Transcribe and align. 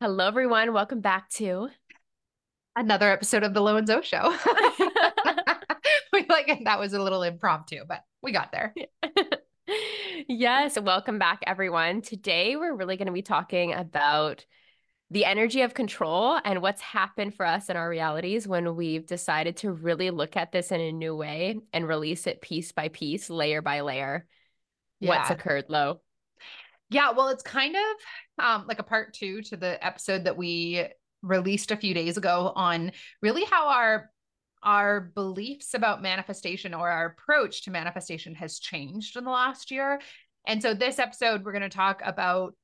Hello, 0.00 0.28
everyone. 0.28 0.72
Welcome 0.72 1.00
back 1.00 1.28
to 1.30 1.70
another 2.76 3.10
episode 3.10 3.42
of 3.42 3.52
the 3.52 3.60
Lo 3.60 3.74
and 3.74 3.84
Zo 3.84 4.00
Show. 4.00 4.28
we 6.12 6.24
like 6.28 6.60
that 6.66 6.78
was 6.78 6.92
a 6.92 7.02
little 7.02 7.24
impromptu, 7.24 7.80
but 7.84 8.04
we 8.22 8.30
got 8.30 8.52
there. 8.52 8.72
yes, 10.28 10.78
welcome 10.78 11.18
back, 11.18 11.40
everyone. 11.48 12.02
Today, 12.02 12.54
we're 12.54 12.76
really 12.76 12.96
going 12.96 13.06
to 13.06 13.12
be 13.12 13.22
talking 13.22 13.74
about 13.74 14.46
the 15.10 15.24
energy 15.24 15.62
of 15.62 15.74
control 15.74 16.38
and 16.44 16.62
what's 16.62 16.80
happened 16.80 17.34
for 17.34 17.44
us 17.44 17.68
in 17.68 17.76
our 17.76 17.88
realities 17.88 18.46
when 18.46 18.76
we've 18.76 19.04
decided 19.04 19.56
to 19.56 19.72
really 19.72 20.10
look 20.10 20.36
at 20.36 20.52
this 20.52 20.70
in 20.70 20.80
a 20.80 20.92
new 20.92 21.16
way 21.16 21.58
and 21.72 21.88
release 21.88 22.28
it 22.28 22.40
piece 22.40 22.70
by 22.70 22.86
piece, 22.86 23.30
layer 23.30 23.62
by 23.62 23.80
layer. 23.80 24.28
Yeah. 25.00 25.08
What's 25.08 25.30
occurred, 25.30 25.64
Lo? 25.68 26.02
Yeah, 26.90 27.10
well, 27.10 27.28
it's 27.28 27.42
kind 27.42 27.76
of 27.76 28.44
um, 28.44 28.66
like 28.66 28.78
a 28.78 28.84
part 28.84 29.12
two 29.14 29.42
to 29.42 29.56
the 29.56 29.84
episode 29.84 30.24
that 30.24 30.36
we 30.36 30.86
released 31.22 31.70
a 31.70 31.76
few 31.76 31.94
days 31.94 32.16
ago 32.16 32.52
on 32.54 32.92
really 33.22 33.44
how 33.44 33.68
our 33.68 34.10
our 34.62 35.00
beliefs 35.14 35.74
about 35.74 36.02
manifestation 36.02 36.74
or 36.74 36.88
our 36.88 37.06
approach 37.06 37.62
to 37.62 37.70
manifestation 37.70 38.34
has 38.34 38.58
changed 38.58 39.16
in 39.16 39.24
the 39.24 39.30
last 39.30 39.70
year. 39.70 40.00
And 40.46 40.60
so 40.60 40.74
this 40.74 40.98
episode 40.98 41.44
we're 41.44 41.52
going 41.52 41.62
to 41.62 41.68
talk 41.68 42.02
about 42.04 42.54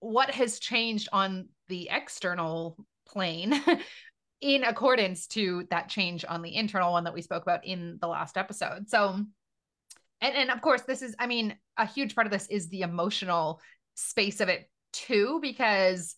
what 0.00 0.30
has 0.30 0.58
changed 0.58 1.08
on 1.12 1.48
the 1.68 1.88
external 1.90 2.78
plane 3.06 3.60
in 4.40 4.64
accordance 4.64 5.26
to 5.26 5.66
that 5.70 5.88
change 5.88 6.24
on 6.26 6.42
the 6.42 6.54
internal 6.54 6.92
one 6.92 7.04
that 7.04 7.14
we 7.14 7.22
spoke 7.22 7.42
about 7.42 7.66
in 7.66 7.98
the 8.00 8.08
last 8.08 8.36
episode. 8.36 8.88
So 8.88 9.20
and 10.20 10.34
and 10.34 10.50
of 10.50 10.60
course 10.60 10.82
this 10.82 11.02
is 11.02 11.14
i 11.18 11.26
mean 11.26 11.56
a 11.76 11.86
huge 11.86 12.14
part 12.14 12.26
of 12.26 12.32
this 12.32 12.46
is 12.48 12.68
the 12.68 12.82
emotional 12.82 13.60
space 13.94 14.40
of 14.40 14.48
it 14.48 14.68
too 14.92 15.38
because 15.42 16.16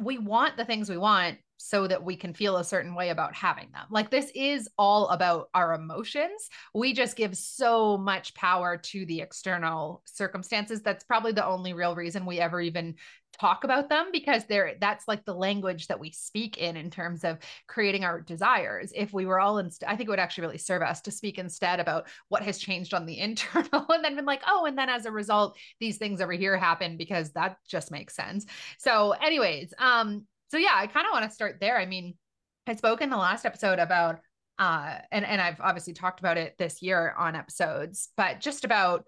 we 0.00 0.18
want 0.18 0.56
the 0.56 0.64
things 0.64 0.90
we 0.90 0.98
want 0.98 1.38
so 1.58 1.86
that 1.88 2.04
we 2.04 2.16
can 2.16 2.32
feel 2.32 2.56
a 2.56 2.64
certain 2.64 2.94
way 2.94 3.10
about 3.10 3.34
having 3.34 3.68
them. 3.72 3.84
Like 3.90 4.10
this 4.10 4.30
is 4.34 4.68
all 4.78 5.08
about 5.08 5.48
our 5.54 5.74
emotions. 5.74 6.48
We 6.72 6.92
just 6.92 7.16
give 7.16 7.36
so 7.36 7.98
much 7.98 8.34
power 8.34 8.76
to 8.76 9.04
the 9.06 9.20
external 9.20 10.02
circumstances. 10.06 10.82
That's 10.82 11.04
probably 11.04 11.32
the 11.32 11.44
only 11.44 11.72
real 11.72 11.96
reason 11.96 12.26
we 12.26 12.38
ever 12.38 12.60
even 12.60 12.94
talk 13.40 13.64
about 13.64 13.88
them 13.88 14.06
because 14.12 14.44
they're 14.44 14.74
that's 14.80 15.06
like 15.06 15.24
the 15.24 15.34
language 15.34 15.86
that 15.86 16.00
we 16.00 16.10
speak 16.10 16.58
in 16.58 16.76
in 16.76 16.90
terms 16.90 17.24
of 17.24 17.38
creating 17.66 18.04
our 18.04 18.20
desires. 18.20 18.92
If 18.94 19.12
we 19.12 19.26
were 19.26 19.40
all 19.40 19.58
in 19.58 19.70
i 19.86 19.96
think 19.96 20.08
it 20.08 20.10
would 20.10 20.18
actually 20.18 20.42
really 20.42 20.58
serve 20.58 20.82
us 20.82 21.00
to 21.02 21.10
speak 21.10 21.38
instead 21.38 21.80
about 21.80 22.08
what 22.28 22.42
has 22.42 22.58
changed 22.58 22.94
on 22.94 23.06
the 23.06 23.18
internal 23.28 23.86
and 23.90 24.04
then 24.04 24.16
been 24.16 24.24
like 24.24 24.42
oh 24.46 24.64
and 24.66 24.76
then 24.76 24.88
as 24.88 25.06
a 25.06 25.12
result 25.12 25.56
these 25.80 25.98
things 25.98 26.20
over 26.20 26.32
here 26.32 26.56
happen 26.56 26.96
because 26.96 27.30
that 27.32 27.56
just 27.68 27.90
makes 27.90 28.14
sense. 28.14 28.46
So 28.78 29.12
anyways 29.12 29.72
um 29.78 30.26
so 30.50 30.56
yeah 30.56 30.72
i 30.74 30.86
kind 30.86 31.06
of 31.06 31.12
want 31.12 31.24
to 31.24 31.34
start 31.34 31.58
there. 31.60 31.78
I 31.78 31.86
mean 31.86 32.14
i 32.66 32.74
spoke 32.74 33.00
in 33.00 33.10
the 33.10 33.16
last 33.16 33.44
episode 33.46 33.78
about 33.78 34.20
uh 34.58 34.96
and 35.12 35.24
and 35.24 35.40
i've 35.40 35.60
obviously 35.60 35.92
talked 35.92 36.20
about 36.20 36.36
it 36.36 36.54
this 36.58 36.82
year 36.82 37.14
on 37.16 37.36
episodes 37.36 38.08
but 38.16 38.40
just 38.40 38.64
about 38.64 39.04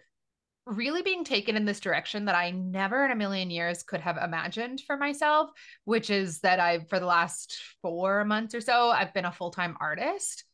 really 0.71 1.03
being 1.03 1.25
taken 1.25 1.57
in 1.57 1.65
this 1.65 1.81
direction 1.81 2.27
that 2.27 2.35
I 2.35 2.51
never 2.53 3.05
in 3.05 3.11
a 3.11 3.17
million 3.17 3.51
years 3.51 3.83
could 3.83 4.01
have 4.01 4.17
imagined 4.17 4.83
for 4.87 4.97
myself, 4.97 5.51
which 5.85 6.11
is 6.11 6.41
that 6.41 6.61
I've, 6.61 6.89
for 6.89 7.01
the 7.01 7.07
last 7.07 7.59
four 7.83 8.25
months 8.25 8.55
or 8.55 8.61
so, 8.61 8.89
I've 8.89 9.13
been 9.13 9.25
a 9.25 9.33
full 9.33 9.51
time 9.51 9.77
artist, 9.81 10.45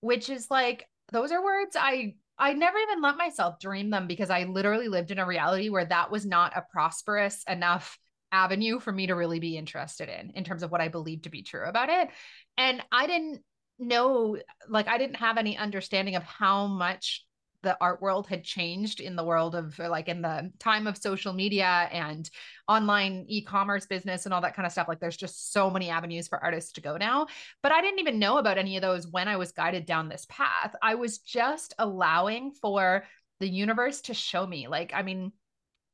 which 0.00 0.30
is 0.30 0.50
like, 0.50 0.86
those 1.12 1.30
are 1.30 1.44
words 1.44 1.76
I, 1.78 2.14
I 2.38 2.54
never 2.54 2.78
even 2.78 3.02
let 3.02 3.16
myself 3.16 3.60
dream 3.60 3.90
them 3.90 4.06
because 4.06 4.30
I 4.30 4.44
literally 4.44 4.88
lived 4.88 5.10
in 5.10 5.18
a 5.18 5.26
reality 5.26 5.68
where 5.68 5.84
that 5.86 6.10
was 6.10 6.26
not 6.26 6.56
a 6.56 6.64
prosperous 6.70 7.44
enough 7.48 7.98
avenue 8.32 8.80
for 8.80 8.92
me 8.92 9.06
to 9.06 9.14
really 9.14 9.40
be 9.40 9.56
interested 9.56 10.08
in, 10.08 10.30
in 10.34 10.44
terms 10.44 10.62
of 10.62 10.70
what 10.70 10.80
I 10.80 10.88
believed 10.88 11.24
to 11.24 11.30
be 11.30 11.42
true 11.42 11.64
about 11.64 11.88
it. 11.90 12.08
And 12.56 12.82
I 12.90 13.06
didn't 13.06 13.40
know, 13.78 14.38
like, 14.68 14.88
I 14.88 14.96
didn't 14.96 15.16
have 15.16 15.36
any 15.36 15.56
understanding 15.56 16.16
of 16.16 16.22
how 16.22 16.66
much 16.66 17.25
the 17.66 17.76
art 17.80 18.00
world 18.00 18.28
had 18.28 18.44
changed 18.44 19.00
in 19.00 19.16
the 19.16 19.24
world 19.24 19.56
of 19.56 19.76
like 19.80 20.06
in 20.06 20.22
the 20.22 20.52
time 20.60 20.86
of 20.86 20.96
social 20.96 21.32
media 21.32 21.88
and 21.90 22.30
online 22.68 23.24
e-commerce 23.26 23.86
business 23.86 24.24
and 24.24 24.32
all 24.32 24.40
that 24.40 24.54
kind 24.54 24.64
of 24.64 24.70
stuff 24.70 24.86
like 24.86 25.00
there's 25.00 25.16
just 25.16 25.52
so 25.52 25.68
many 25.68 25.90
avenues 25.90 26.28
for 26.28 26.42
artists 26.42 26.70
to 26.74 26.80
go 26.80 26.96
now. 26.96 27.26
But 27.64 27.72
i 27.72 27.80
didn't 27.80 27.98
even 27.98 28.20
know 28.20 28.38
about 28.38 28.56
any 28.56 28.76
of 28.76 28.82
those 28.82 29.08
when 29.08 29.26
i 29.26 29.36
was 29.36 29.50
guided 29.50 29.84
down 29.84 30.08
this 30.08 30.28
path. 30.28 30.76
I 30.80 30.94
was 30.94 31.18
just 31.18 31.74
allowing 31.76 32.52
for 32.52 33.02
the 33.40 33.48
universe 33.48 34.00
to 34.02 34.14
show 34.14 34.46
me 34.46 34.68
like 34.68 34.92
i 34.94 35.02
mean 35.02 35.32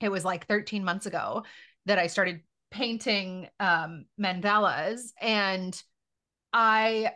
it 0.00 0.10
was 0.10 0.24
like 0.26 0.46
13 0.46 0.84
months 0.84 1.06
ago 1.06 1.42
that 1.86 1.98
i 1.98 2.06
started 2.06 2.42
painting 2.70 3.48
um 3.58 4.04
mandalas 4.20 5.10
and 5.20 5.82
i 6.52 7.10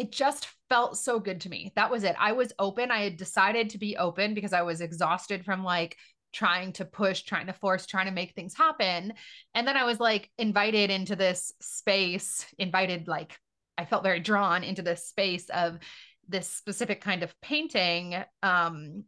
it 0.00 0.12
just 0.12 0.48
felt 0.70 0.96
so 0.96 1.20
good 1.20 1.42
to 1.42 1.50
me. 1.50 1.72
That 1.76 1.90
was 1.90 2.04
it. 2.04 2.16
I 2.18 2.32
was 2.32 2.54
open. 2.58 2.90
I 2.90 3.02
had 3.02 3.18
decided 3.18 3.68
to 3.70 3.78
be 3.78 3.98
open 3.98 4.32
because 4.32 4.54
I 4.54 4.62
was 4.62 4.80
exhausted 4.80 5.44
from 5.44 5.62
like 5.62 5.98
trying 6.32 6.72
to 6.72 6.86
push, 6.86 7.20
trying 7.22 7.48
to 7.48 7.52
force, 7.52 7.84
trying 7.84 8.06
to 8.06 8.12
make 8.12 8.32
things 8.32 8.56
happen. 8.56 9.12
And 9.54 9.68
then 9.68 9.76
I 9.76 9.84
was 9.84 10.00
like 10.00 10.30
invited 10.38 10.90
into 10.90 11.16
this 11.16 11.52
space, 11.60 12.46
invited, 12.58 13.08
like, 13.08 13.36
I 13.76 13.84
felt 13.84 14.02
very 14.02 14.20
drawn 14.20 14.64
into 14.64 14.80
this 14.80 15.06
space 15.06 15.50
of 15.50 15.78
this 16.26 16.48
specific 16.48 17.02
kind 17.02 17.22
of 17.22 17.38
painting. 17.42 18.16
Um, 18.42 19.04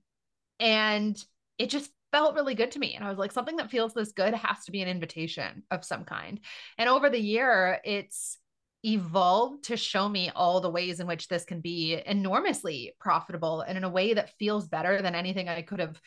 and 0.61 1.17
it 1.57 1.71
just 1.71 1.91
felt 2.11 2.35
really 2.35 2.55
good 2.55 2.73
to 2.73 2.79
me. 2.79 2.97
And 2.97 3.03
I 3.03 3.09
was 3.09 3.19
like, 3.19 3.33
something 3.33 3.57
that 3.57 3.71
feels 3.71 3.95
this 3.95 4.13
good 4.13 4.35
has 4.35 4.67
to 4.67 4.73
be 4.73 4.83
an 4.83 4.89
invitation 4.89 5.63
of 5.71 5.87
some 5.87 6.05
kind. 6.05 6.39
And 6.77 6.91
over 6.91 7.09
the 7.09 7.19
year, 7.19 7.81
it's, 7.83 8.37
evolved 8.85 9.65
to 9.65 9.77
show 9.77 10.09
me 10.09 10.31
all 10.35 10.61
the 10.61 10.71
ways 10.71 11.01
in 11.01 11.07
which 11.07 11.29
this 11.29 11.45
can 11.45 11.61
be 11.61 12.01
enormously 12.05 12.95
profitable 12.99 13.61
and 13.61 13.79
in 13.79 13.85
a 13.85 13.89
way 13.89 14.15
that 14.15 14.37
feels 14.39 14.67
better 14.69 15.01
than 15.01 15.15
anything 15.15 15.49
I 15.49 15.63
could 15.63 15.79
have 15.79 16.01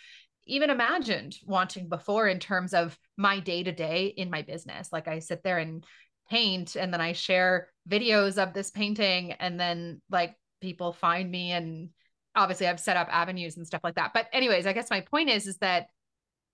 even 0.46 0.69
imagined 0.69 1.36
wanting 1.46 1.90
before 1.90 2.28
in 2.28 2.40
terms 2.40 2.74
of 2.74 2.97
my 3.18 3.40
day 3.40 3.63
to 3.63 3.72
day 3.72 4.08
in 4.08 4.30
my 4.30 4.41
business. 4.41 4.90
Like 4.91 5.08
I 5.08 5.19
sit 5.19 5.41
there 5.44 5.58
and 5.58 5.86
paint 6.30 6.75
and 6.75 6.94
then 6.94 7.02
I 7.02 7.13
share 7.13 7.69
videos 7.90 8.38
of 8.38 8.53
this 8.53 8.72
painting 8.72 9.31
and 9.34 9.59
then 9.59 10.02
like 10.09 10.36
people 10.62 10.94
find 10.94 11.30
me 11.30 11.52
and 11.52 11.90
obviously 12.36 12.68
I've 12.68 12.80
set 12.80 12.97
up 12.97 13.07
avenues 13.09 13.57
and 13.57 13.66
stuff 13.66 13.81
like 13.84 13.96
that. 13.96 14.12
But 14.13 14.28
anyways, 14.34 14.66
I 14.66 14.74
guess 14.74 14.90
my 14.90 15.02
point 15.02 15.30
is 15.30 15.47
is 15.47 15.57
that 15.57 15.88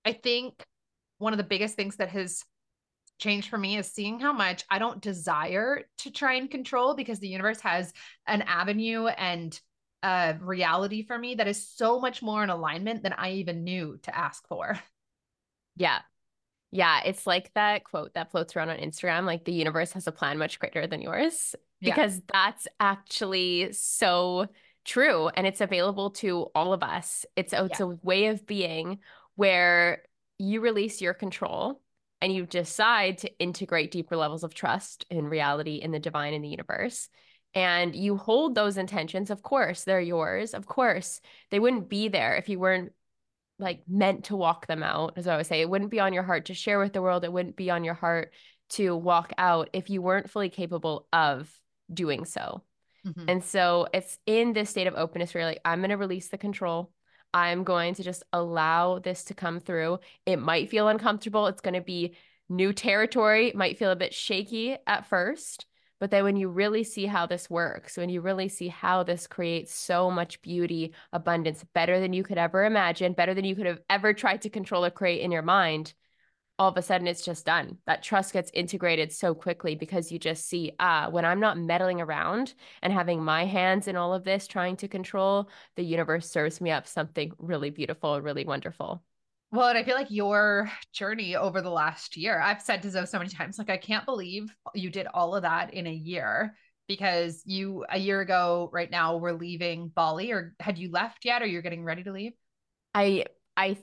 I 0.06 0.14
think 0.14 0.64
one 1.18 1.34
of 1.34 1.38
the 1.38 1.44
biggest 1.44 1.76
things 1.76 1.98
that 1.98 2.10
has 2.10 2.44
change 3.22 3.50
for 3.50 3.58
me 3.58 3.78
is 3.78 3.88
seeing 3.88 4.20
how 4.20 4.34
much 4.34 4.66
I 4.70 4.80
don't 4.80 5.00
desire 5.00 5.84
to 6.00 6.12
try 6.12 6.34
and 6.34 6.50
control 6.50 6.96
because 6.96 7.20
the 7.20 7.30
universe 7.30 7.62
has 7.62 7.94
an 8.28 8.42
avenue 8.42 9.06
and 9.06 9.58
a 10.04 10.36
reality 10.42 11.04
for 11.04 11.18
me 11.18 11.36
that 11.36 11.48
is 11.48 11.70
so 11.70 12.00
much 12.00 12.24
more 12.24 12.44
in 12.44 12.50
alignment 12.50 13.04
than 13.04 13.14
I 13.14 13.34
even 13.34 13.64
knew 13.64 14.00
to 14.04 14.18
ask 14.18 14.46
for. 14.48 14.78
Yeah. 15.78 16.00
Yeah, 16.70 17.00
it's 17.06 17.26
like 17.26 17.50
that 17.56 17.86
quote 17.86 18.14
that 18.14 18.30
floats 18.30 18.56
around 18.56 18.70
on 18.70 18.78
Instagram 18.78 19.24
like 19.26 19.46
the 19.46 19.54
universe 19.54 19.94
has 19.94 20.06
a 20.06 20.12
plan 20.12 20.38
much 20.38 20.60
greater 20.60 20.86
than 20.86 21.02
yours 21.02 21.56
because 21.80 22.18
yeah. 22.18 22.22
that's 22.34 22.68
actually 22.78 23.72
so 23.72 24.48
true 24.84 25.30
and 25.30 25.48
it's 25.48 25.62
available 25.62 26.12
to 26.12 26.48
all 26.54 26.74
of 26.74 26.84
us. 26.84 27.26
It's 27.38 27.54
it's 27.54 27.80
yeah. 27.80 27.86
a 27.86 27.90
way 28.04 28.28
of 28.28 28.46
being 28.46 29.00
where 29.36 30.04
you 30.40 30.60
release 30.60 31.00
your 31.00 31.14
control 31.14 31.82
and 32.22 32.34
you 32.34 32.46
decide 32.46 33.18
to 33.20 33.40
integrate 33.40 33.92
deeper 33.92 34.16
levels 34.16 34.44
of 34.44 34.54
trust 34.54 35.06
in 35.10 35.26
reality, 35.28 35.76
in 35.76 35.92
the 35.92 36.00
divine, 36.00 36.34
in 36.34 36.42
the 36.42 36.50
universe, 36.50 37.10
and 37.54 37.96
you 37.96 38.16
hold 38.16 38.56
those 38.56 38.78
intentions, 38.78 39.30
of 39.30 39.44
course, 39.44 39.84
they're 39.84 40.00
yours. 40.00 40.54
Of 40.54 40.66
course, 40.66 41.20
they 41.50 41.60
wouldn't 41.60 41.90
be 41.90 42.08
there 42.08 42.36
if 42.36 42.48
you 42.48 42.60
weren't 42.60 42.94
like 43.60 43.82
meant 43.88 44.26
to 44.26 44.36
walk 44.36 44.68
them 44.68 44.84
out. 44.84 45.14
As 45.18 45.28
I 45.28 45.34
always 45.34 45.48
say, 45.48 45.62
it 45.62 45.70
wouldn't 45.70 45.92
be 45.92 46.00
on 46.00 46.14
your 46.14 46.24
heart 46.24 46.46
to 46.46 46.54
share 46.54 46.80
with 46.80 46.94
the 46.94 47.02
world. 47.02 47.24
It 47.24 47.34
wouldn't 47.34 47.58
be 47.58 47.70
on 47.70 47.84
your 47.84 47.94
heart 47.94 48.34
to 48.70 48.96
walk 48.96 49.34
out 49.38 49.70
if 49.74 49.90
you 49.90 50.02
weren't 50.02 50.30
fully 50.30 50.50
capable 50.50 51.08
of 51.12 51.52
doing 51.94 52.24
so. 52.26 52.64
Mm-hmm. 53.06 53.26
And 53.28 53.44
so 53.44 53.88
it's 53.94 54.18
in 54.26 54.54
this 54.54 54.70
state 54.70 54.88
of 54.88 54.96
openness 54.96 55.34
where 55.34 55.46
like, 55.46 55.62
I'm 55.66 55.80
going 55.80 55.90
to 55.90 55.98
release 55.98 56.30
the 56.30 56.38
control. 56.38 56.92
I'm 57.34 57.64
going 57.64 57.94
to 57.96 58.04
just 58.04 58.24
allow 58.34 59.00
this 59.00 59.24
to 59.26 59.34
come 59.34 59.60
through. 59.60 60.00
It 60.26 60.38
might 60.38 60.70
feel 60.70 60.88
uncomfortable. 60.88 61.48
It's 61.48 61.62
going 61.62 61.74
to 61.76 61.82
be 61.82 62.16
new 62.50 62.74
territory. 62.74 63.50
It 63.50 63.56
might 63.56 63.78
feel 63.78 63.92
a 63.92 63.96
bit 63.96 64.14
shaky 64.14 64.78
at 64.86 65.08
first. 65.08 65.66
But 66.00 66.10
then 66.10 66.24
when 66.24 66.36
you 66.36 66.50
really 66.50 66.84
see 66.84 67.06
how 67.06 67.28
this 67.28 67.48
works, 67.50 67.96
when 67.96 68.10
you 68.10 68.22
really 68.22 68.50
see 68.50 68.70
how 68.70 69.04
this 69.04 69.28
creates 69.28 69.74
so 69.74 70.10
much 70.10 70.42
beauty, 70.42 70.94
abundance, 71.14 71.64
better 71.76 72.00
than 72.00 72.12
you 72.12 72.24
could 72.24 72.40
ever 72.40 72.66
imagine, 72.66 73.14
better 73.14 73.36
than 73.36 73.46
you 73.46 73.56
could 73.56 73.68
have 73.68 73.82
ever 73.88 74.12
tried 74.12 74.42
to 74.42 74.50
control 74.50 74.84
or 74.84 74.90
create 74.90 75.22
in 75.22 75.32
your 75.32 75.44
mind, 75.44 75.94
all 76.62 76.70
of 76.70 76.78
a 76.78 76.82
sudden 76.84 77.08
it's 77.08 77.26
just 77.26 77.44
done. 77.44 77.76
That 77.88 78.04
trust 78.04 78.34
gets 78.34 78.52
integrated 78.54 79.12
so 79.12 79.34
quickly 79.34 79.74
because 79.74 80.12
you 80.12 80.20
just 80.20 80.48
see, 80.48 80.74
ah, 80.80 81.08
when 81.10 81.26
I'm 81.26 81.40
not 81.40 81.58
meddling 81.58 82.00
around 82.00 82.54
and 82.84 82.94
having 82.94 83.24
my 83.24 83.46
hands 83.46 83.88
in 83.88 83.96
all 83.96 84.14
of 84.14 84.24
this 84.24 84.46
trying 84.46 84.76
to 84.76 84.88
control, 84.88 85.50
the 85.76 85.82
universe 85.82 86.30
serves 86.30 86.62
me 86.62 86.70
up 86.70 86.86
something 86.86 87.32
really 87.40 87.72
beautiful, 87.72 88.22
really 88.22 88.46
wonderful. 88.46 89.02
Well, 89.52 89.70
and 89.70 89.78
I 89.78 89.84
feel 89.84 89.96
like 89.96 90.12
your 90.12 90.70
journey 90.94 91.36
over 91.36 91.64
the 91.64 91.72
last 91.72 92.16
year, 92.16 92.40
I've 92.40 92.62
said 92.62 92.84
to 92.84 92.92
Zoe 92.92 93.08
so 93.08 93.18
many 93.18 93.32
times, 93.32 93.58
like, 93.58 93.72
I 93.72 93.78
can't 93.78 94.06
believe 94.06 94.56
you 94.76 94.92
did 94.92 95.08
all 95.12 95.36
of 95.36 95.42
that 95.42 95.74
in 95.74 95.88
a 95.88 95.92
year 95.92 96.56
because 96.88 97.42
you, 97.44 97.86
a 97.90 97.98
year 97.98 98.22
ago, 98.22 98.70
right 98.72 98.92
now, 98.92 99.18
were 99.18 99.34
leaving 99.34 99.88
Bali, 99.88 100.32
or 100.32 100.54
had 100.60 100.78
you 100.78 100.92
left 100.92 101.26
yet, 101.26 101.42
or 101.42 101.48
you're 101.48 101.64
getting 101.64 101.84
ready 101.84 102.04
to 102.04 102.12
leave? 102.12 102.34
I, 102.94 103.26
I 103.58 103.78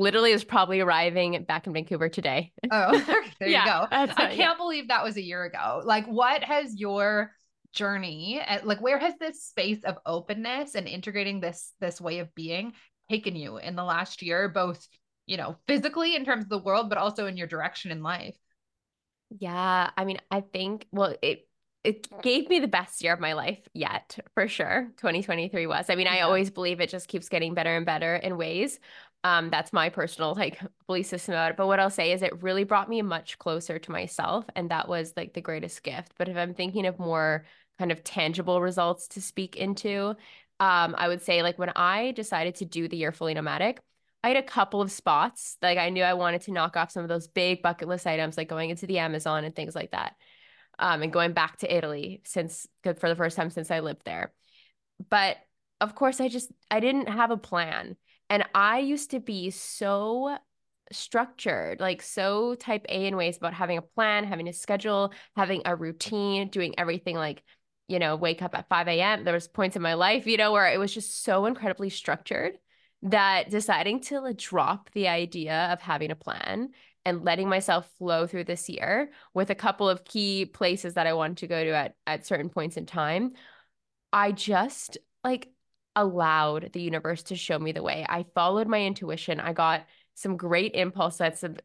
literally 0.00 0.32
is 0.32 0.42
probably 0.42 0.80
arriving 0.80 1.44
back 1.44 1.66
in 1.66 1.72
Vancouver 1.72 2.08
today. 2.08 2.52
Oh, 2.70 2.98
there 3.38 3.48
yeah, 3.48 3.64
you 3.64 3.70
go. 3.70 3.86
I 3.90 4.06
can't 4.06 4.36
yeah. 4.36 4.54
believe 4.56 4.88
that 4.88 5.04
was 5.04 5.16
a 5.16 5.22
year 5.22 5.44
ago. 5.44 5.82
Like, 5.84 6.06
what 6.06 6.42
has 6.42 6.74
your 6.74 7.32
journey, 7.72 8.40
like, 8.64 8.80
where 8.80 8.98
has 8.98 9.14
this 9.20 9.44
space 9.44 9.84
of 9.84 9.98
openness 10.04 10.74
and 10.74 10.88
integrating 10.88 11.40
this 11.40 11.72
this 11.80 12.00
way 12.00 12.18
of 12.18 12.34
being 12.34 12.72
taken 13.08 13.36
you 13.36 13.58
in 13.58 13.76
the 13.76 13.84
last 13.84 14.22
year, 14.22 14.48
both, 14.48 14.86
you 15.26 15.36
know, 15.36 15.56
physically 15.68 16.16
in 16.16 16.24
terms 16.24 16.44
of 16.44 16.48
the 16.50 16.58
world, 16.58 16.88
but 16.88 16.98
also 16.98 17.26
in 17.26 17.36
your 17.36 17.46
direction 17.46 17.90
in 17.90 18.02
life? 18.02 18.36
Yeah. 19.38 19.90
I 19.96 20.04
mean, 20.04 20.18
I 20.30 20.40
think, 20.40 20.86
well, 20.90 21.14
it, 21.22 21.46
it 21.84 22.08
gave 22.22 22.48
me 22.48 22.60
the 22.60 22.68
best 22.68 23.02
year 23.02 23.12
of 23.12 23.20
my 23.20 23.32
life 23.32 23.60
yet, 23.72 24.18
for 24.34 24.48
sure. 24.48 24.88
2023 24.98 25.66
was. 25.66 25.88
I 25.88 25.94
mean, 25.94 26.06
yeah. 26.06 26.16
I 26.16 26.20
always 26.22 26.50
believe 26.50 26.80
it 26.80 26.90
just 26.90 27.08
keeps 27.08 27.28
getting 27.28 27.54
better 27.54 27.74
and 27.74 27.86
better 27.86 28.16
in 28.16 28.36
ways. 28.36 28.78
Um, 29.22 29.50
that's 29.50 29.72
my 29.72 29.90
personal 29.90 30.34
like 30.34 30.60
belief 30.86 31.06
system 31.06 31.34
about 31.34 31.50
it. 31.52 31.56
But 31.56 31.66
what 31.66 31.80
I'll 31.80 31.90
say 31.90 32.12
is 32.12 32.22
it 32.22 32.42
really 32.42 32.64
brought 32.64 32.88
me 32.88 33.02
much 33.02 33.38
closer 33.38 33.78
to 33.78 33.92
myself. 33.92 34.46
And 34.56 34.70
that 34.70 34.88
was 34.88 35.12
like 35.16 35.34
the 35.34 35.40
greatest 35.40 35.82
gift. 35.82 36.12
But 36.16 36.28
if 36.28 36.36
I'm 36.36 36.54
thinking 36.54 36.86
of 36.86 36.98
more 36.98 37.44
kind 37.78 37.92
of 37.92 38.02
tangible 38.04 38.60
results 38.60 39.08
to 39.08 39.20
speak 39.22 39.56
into, 39.56 40.16
um, 40.58 40.94
I 40.96 41.08
would 41.08 41.22
say 41.22 41.42
like 41.42 41.58
when 41.58 41.72
I 41.76 42.12
decided 42.12 42.56
to 42.56 42.64
do 42.64 42.88
the 42.88 42.96
year 42.96 43.12
fully 43.12 43.34
nomadic, 43.34 43.80
I 44.22 44.28
had 44.28 44.36
a 44.36 44.42
couple 44.42 44.82
of 44.82 44.92
spots. 44.92 45.56
Like 45.62 45.78
I 45.78 45.90
knew 45.90 46.02
I 46.02 46.14
wanted 46.14 46.42
to 46.42 46.52
knock 46.52 46.76
off 46.76 46.90
some 46.90 47.02
of 47.02 47.08
those 47.08 47.28
big 47.28 47.62
bucket 47.62 47.88
list 47.88 48.06
items, 48.06 48.36
like 48.36 48.48
going 48.48 48.70
into 48.70 48.86
the 48.86 48.98
Amazon 48.98 49.44
and 49.44 49.54
things 49.54 49.74
like 49.74 49.92
that. 49.92 50.14
Um, 50.78 51.02
and 51.02 51.12
going 51.12 51.32
back 51.32 51.58
to 51.58 51.74
Italy 51.74 52.22
since 52.24 52.66
for 52.82 53.08
the 53.08 53.16
first 53.16 53.36
time 53.36 53.50
since 53.50 53.70
I 53.70 53.80
lived 53.80 54.02
there. 54.04 54.32
But 55.08 55.38
of 55.80 55.94
course, 55.94 56.20
I 56.20 56.28
just 56.28 56.50
I 56.70 56.80
didn't 56.80 57.08
have 57.08 57.30
a 57.30 57.36
plan. 57.36 57.96
And 58.30 58.44
I 58.54 58.78
used 58.78 59.10
to 59.10 59.20
be 59.20 59.50
so 59.50 60.38
structured, 60.92 61.80
like 61.80 62.00
so 62.00 62.54
type 62.54 62.86
A 62.88 63.06
in 63.06 63.16
ways 63.16 63.36
about 63.36 63.54
having 63.54 63.76
a 63.76 63.82
plan, 63.82 64.24
having 64.24 64.48
a 64.48 64.52
schedule, 64.52 65.12
having 65.36 65.62
a 65.64 65.76
routine, 65.76 66.48
doing 66.48 66.74
everything 66.78 67.16
like 67.16 67.42
you 67.90 67.98
know, 67.98 68.14
wake 68.14 68.40
up 68.40 68.54
at 68.54 68.68
5 68.68 68.86
a.m. 68.86 69.24
There 69.24 69.34
was 69.34 69.48
points 69.48 69.74
in 69.74 69.82
my 69.82 69.94
life, 69.94 70.24
you 70.28 70.36
know, 70.36 70.52
where 70.52 70.72
it 70.72 70.78
was 70.78 70.94
just 70.94 71.24
so 71.24 71.46
incredibly 71.46 71.90
structured 71.90 72.56
that 73.02 73.50
deciding 73.50 74.00
to 74.02 74.20
like, 74.20 74.36
drop 74.36 74.90
the 74.92 75.08
idea 75.08 75.68
of 75.72 75.80
having 75.80 76.12
a 76.12 76.16
plan 76.16 76.68
and 77.04 77.24
letting 77.24 77.48
myself 77.48 77.90
flow 77.98 78.28
through 78.28 78.44
this 78.44 78.68
year 78.68 79.10
with 79.34 79.50
a 79.50 79.56
couple 79.56 79.88
of 79.88 80.04
key 80.04 80.46
places 80.46 80.94
that 80.94 81.08
I 81.08 81.14
wanted 81.14 81.38
to 81.38 81.48
go 81.48 81.64
to 81.64 81.70
at, 81.70 81.94
at 82.06 82.26
certain 82.26 82.48
points 82.48 82.76
in 82.76 82.86
time, 82.86 83.32
I 84.12 84.30
just 84.30 84.98
like 85.24 85.48
allowed 86.00 86.70
the 86.72 86.80
universe 86.80 87.22
to 87.24 87.36
show 87.36 87.58
me 87.58 87.72
the 87.72 87.82
way. 87.82 88.04
I 88.08 88.24
followed 88.34 88.68
my 88.68 88.84
intuition. 88.84 89.40
I 89.40 89.52
got 89.52 89.86
some 90.14 90.36
great 90.36 90.74
impulse 90.74 91.16
sets 91.16 91.42
of 91.42 91.58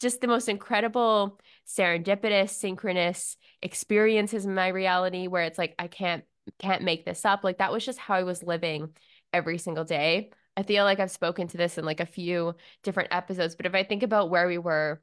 just 0.00 0.20
the 0.20 0.26
most 0.26 0.48
incredible 0.48 1.38
serendipitous, 1.66 2.50
synchronous 2.50 3.36
experiences 3.62 4.46
in 4.46 4.54
my 4.54 4.68
reality 4.68 5.26
where 5.26 5.44
it's 5.44 5.58
like 5.58 5.74
I 5.78 5.86
can't 5.88 6.24
can't 6.58 6.82
make 6.82 7.04
this 7.04 7.24
up. 7.24 7.44
Like 7.44 7.58
that 7.58 7.72
was 7.72 7.84
just 7.84 7.98
how 7.98 8.14
I 8.14 8.22
was 8.22 8.42
living 8.42 8.94
every 9.32 9.58
single 9.58 9.84
day. 9.84 10.30
I 10.56 10.62
feel 10.62 10.84
like 10.84 10.98
I've 10.98 11.10
spoken 11.10 11.48
to 11.48 11.56
this 11.56 11.78
in 11.78 11.84
like 11.84 12.00
a 12.00 12.06
few 12.06 12.54
different 12.82 13.10
episodes, 13.12 13.54
but 13.54 13.66
if 13.66 13.74
I 13.74 13.84
think 13.84 14.02
about 14.02 14.30
where 14.30 14.48
we 14.48 14.58
were 14.58 15.00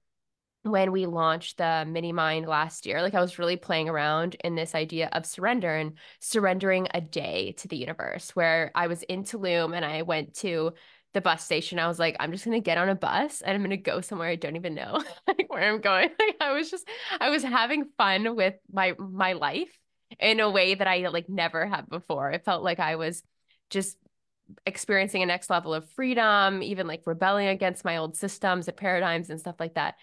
when 0.64 0.92
we 0.92 1.06
launched 1.06 1.58
the 1.58 1.86
mini 1.88 2.12
mind 2.12 2.46
last 2.46 2.86
year, 2.86 3.02
like 3.02 3.14
I 3.14 3.22
was 3.22 3.40
really 3.40 3.56
playing 3.56 3.90
around 3.90 4.36
in 4.44 4.56
this 4.56 4.76
idea 4.76 5.10
of 5.14 5.26
surrender 5.26 5.74
and 5.76 5.98
surrendering 6.20 6.88
a 6.94 7.02
day 7.02 7.54
to 7.60 7.68
the 7.68 7.78
universe, 7.78 8.36
where 8.36 8.72
I 8.76 8.88
was 8.88 9.04
in 9.04 9.24
Tulum 9.24 9.76
and 9.76 9.86
I 9.86 10.02
went 10.02 10.34
to 10.36 10.74
the 11.14 11.22
bus 11.22 11.44
station, 11.44 11.80
I 11.80 11.88
was 11.88 12.00
like, 12.00 12.16
I'm 12.20 12.32
just 12.32 12.46
gonna 12.46 12.60
get 12.60 12.78
on 12.78 12.90
a 12.90 12.96
bus 12.96 13.42
and 13.42 13.56
I'm 13.56 13.64
gonna 13.64 13.78
go 13.78 14.02
somewhere 14.02 14.30
I 14.30 14.36
don't 14.36 14.56
even 14.56 14.76
know 14.76 15.02
like 15.28 15.46
where 15.48 15.64
I'm 15.64 15.82
going. 15.82 16.10
Like 16.20 16.36
I 16.42 16.52
was 16.52 16.70
just 16.70 16.88
I 17.20 17.30
was 17.30 17.44
having 17.44 17.86
fun 17.98 18.36
with 18.36 18.56
my 18.72 18.94
my 19.00 19.34
life 19.34 19.76
in 20.20 20.40
a 20.40 20.50
way 20.50 20.76
that 20.76 20.88
I 20.88 21.08
like 21.08 21.30
never 21.30 21.66
have 21.66 21.90
before. 21.90 22.32
It 22.32 22.46
felt 22.46 22.64
like 22.64 22.80
I 22.80 22.96
was 22.96 23.24
just 23.70 23.98
experiencing 24.66 25.24
a 25.24 25.26
next 25.26 25.50
level 25.50 25.74
of 25.74 25.90
freedom, 25.92 26.62
even 26.64 26.88
like 26.88 27.02
rebelling 27.06 27.48
against 27.48 27.86
my 27.86 27.98
old 27.98 28.16
systems 28.16 28.68
and 28.68 28.78
paradigms 28.78 29.30
and 29.30 29.40
stuff 29.40 29.56
like 29.60 29.76
that. 29.76 29.96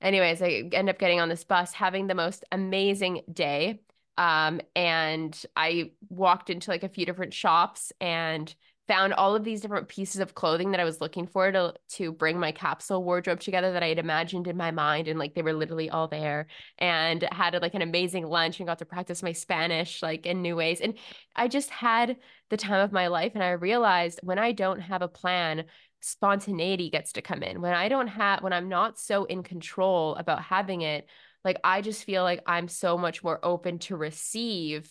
Anyways, 0.00 0.42
I 0.42 0.68
end 0.72 0.88
up 0.88 0.98
getting 0.98 1.20
on 1.20 1.28
this 1.28 1.44
bus, 1.44 1.72
having 1.72 2.06
the 2.06 2.14
most 2.14 2.44
amazing 2.52 3.22
day. 3.32 3.80
Um, 4.16 4.60
and 4.74 5.40
I 5.56 5.92
walked 6.08 6.50
into 6.50 6.70
like 6.70 6.82
a 6.82 6.88
few 6.88 7.06
different 7.06 7.34
shops 7.34 7.92
and 8.00 8.52
found 8.88 9.12
all 9.12 9.36
of 9.36 9.44
these 9.44 9.60
different 9.60 9.86
pieces 9.86 10.20
of 10.20 10.34
clothing 10.34 10.70
that 10.70 10.80
I 10.80 10.84
was 10.84 11.00
looking 11.00 11.26
for 11.26 11.52
to 11.52 11.74
to 11.90 12.10
bring 12.10 12.40
my 12.40 12.52
capsule 12.52 13.04
wardrobe 13.04 13.38
together 13.38 13.70
that 13.72 13.82
I 13.82 13.88
had 13.88 13.98
imagined 13.98 14.48
in 14.48 14.56
my 14.56 14.70
mind 14.70 15.08
and 15.08 15.18
like 15.18 15.34
they 15.34 15.42
were 15.42 15.52
literally 15.52 15.90
all 15.90 16.08
there 16.08 16.46
and 16.78 17.22
had 17.30 17.60
like 17.60 17.74
an 17.74 17.82
amazing 17.82 18.26
lunch 18.26 18.58
and 18.58 18.66
got 18.66 18.78
to 18.78 18.86
practice 18.86 19.22
my 19.22 19.32
Spanish 19.32 20.02
like 20.02 20.24
in 20.24 20.40
new 20.40 20.56
ways 20.56 20.80
and 20.80 20.94
I 21.36 21.48
just 21.48 21.68
had 21.68 22.16
the 22.48 22.56
time 22.56 22.80
of 22.80 22.90
my 22.90 23.08
life 23.08 23.32
and 23.34 23.44
I 23.44 23.50
realized 23.50 24.20
when 24.22 24.38
I 24.38 24.52
don't 24.52 24.80
have 24.80 25.02
a 25.02 25.08
plan 25.08 25.64
spontaneity 26.00 26.90
gets 26.90 27.12
to 27.12 27.22
come 27.22 27.42
in 27.42 27.60
when 27.60 27.74
I 27.74 27.88
don't 27.88 28.08
have 28.08 28.42
when 28.42 28.52
I'm 28.52 28.68
not 28.68 28.98
so 28.98 29.24
in 29.24 29.42
control 29.42 30.14
about 30.14 30.42
having 30.42 30.82
it 30.82 31.08
like 31.44 31.58
I 31.64 31.80
just 31.80 32.04
feel 32.04 32.22
like 32.22 32.42
I'm 32.46 32.68
so 32.68 32.98
much 32.98 33.22
more 33.22 33.38
open 33.42 33.78
to 33.80 33.96
receive 33.96 34.90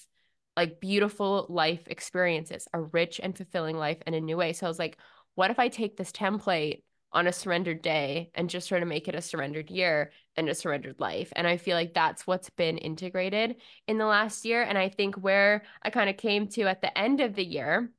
like 0.56 0.80
beautiful 0.80 1.46
life 1.50 1.84
experiences, 1.88 2.68
a 2.74 2.82
rich 2.82 3.20
and 3.22 3.38
fulfilling 3.38 3.78
life 3.78 4.00
in 4.08 4.16
a 4.16 4.20
new 4.20 4.38
way. 4.38 4.54
So 4.54 4.66
I 4.66 4.70
was 4.70 4.80
like, 4.80 4.98
what 5.36 5.52
if 5.52 5.60
I 5.60 5.68
take 5.68 5.96
this 5.96 6.12
template 6.12 6.82
on 7.14 7.28
a 7.28 7.32
surrendered 7.32 7.82
day 7.82 8.32
and 8.34 8.50
just 8.50 8.68
try 8.68 8.80
to 8.80 8.86
make 8.86 9.08
it 9.08 9.14
a 9.14 9.22
surrendered 9.22 9.70
year 9.70 10.12
and 10.36 10.50
a 10.50 10.56
surrendered 10.56 11.00
life? 11.00 11.32
And 11.36 11.46
I 11.46 11.58
feel 11.58 11.76
like 11.78 11.94
that's 11.94 12.26
what's 12.26 12.50
been 12.50 12.80
integrated 12.80 13.58
in 13.88 14.00
the 14.00 14.08
last 14.08 14.46
year. 14.46 14.64
And 14.64 14.80
I 14.80 14.90
think 14.90 15.16
where 15.16 15.64
I 15.84 15.92
kind 15.92 16.10
of 16.10 16.18
came 16.18 16.48
to 16.50 16.64
at 16.64 16.82
the 16.82 16.98
end 16.98 17.22
of 17.22 17.36
the 17.36 17.46
year 17.46 17.92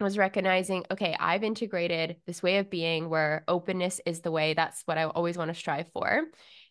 was 0.00 0.18
recognizing, 0.18 0.84
okay, 0.90 1.16
I've 1.18 1.42
integrated 1.44 2.16
this 2.26 2.42
way 2.42 2.58
of 2.58 2.70
being 2.70 3.08
where 3.08 3.44
openness 3.48 4.00
is 4.04 4.20
the 4.20 4.30
way. 4.30 4.54
That's 4.54 4.82
what 4.84 4.98
I 4.98 5.04
always 5.04 5.38
want 5.38 5.48
to 5.48 5.54
strive 5.54 5.88
for, 5.92 6.24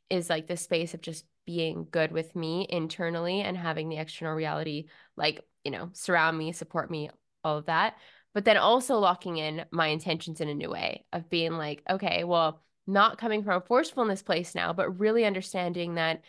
is 0.10 0.30
like 0.30 0.48
the 0.48 0.58
space 0.58 0.94
of 0.94 1.02
just 1.02 1.26
being 1.46 1.88
good 1.92 2.12
with 2.12 2.36
me 2.36 2.68
internally 2.70 3.42
and 3.42 3.58
having 3.58 3.90
the 3.90 3.98
external 3.98 4.34
reality 4.34 4.86
like 5.16 5.42
you 5.64 5.72
know 5.72 5.90
surround 5.94 6.38
me 6.38 6.52
support 6.52 6.90
me 6.90 7.10
all 7.44 7.58
of 7.58 7.68
that 7.68 7.96
but 8.34 8.46
then 8.46 8.58
also 8.58 8.98
locking 8.98 9.38
in 9.38 9.64
my 9.72 9.88
intentions 9.88 10.42
in 10.42 10.50
a 10.50 10.54
new 10.54 10.70
way 10.70 11.06
of 11.14 11.30
being 11.30 11.54
like 11.54 11.84
okay 11.90 12.24
well 12.24 12.62
not 12.88 13.18
coming 13.18 13.44
from 13.44 13.58
a 13.58 13.66
forcefulness 13.66 14.24
place 14.24 14.56
now 14.56 14.74
but 14.74 15.00
really 15.00 15.26
understanding 15.26 15.96
that 15.96 16.22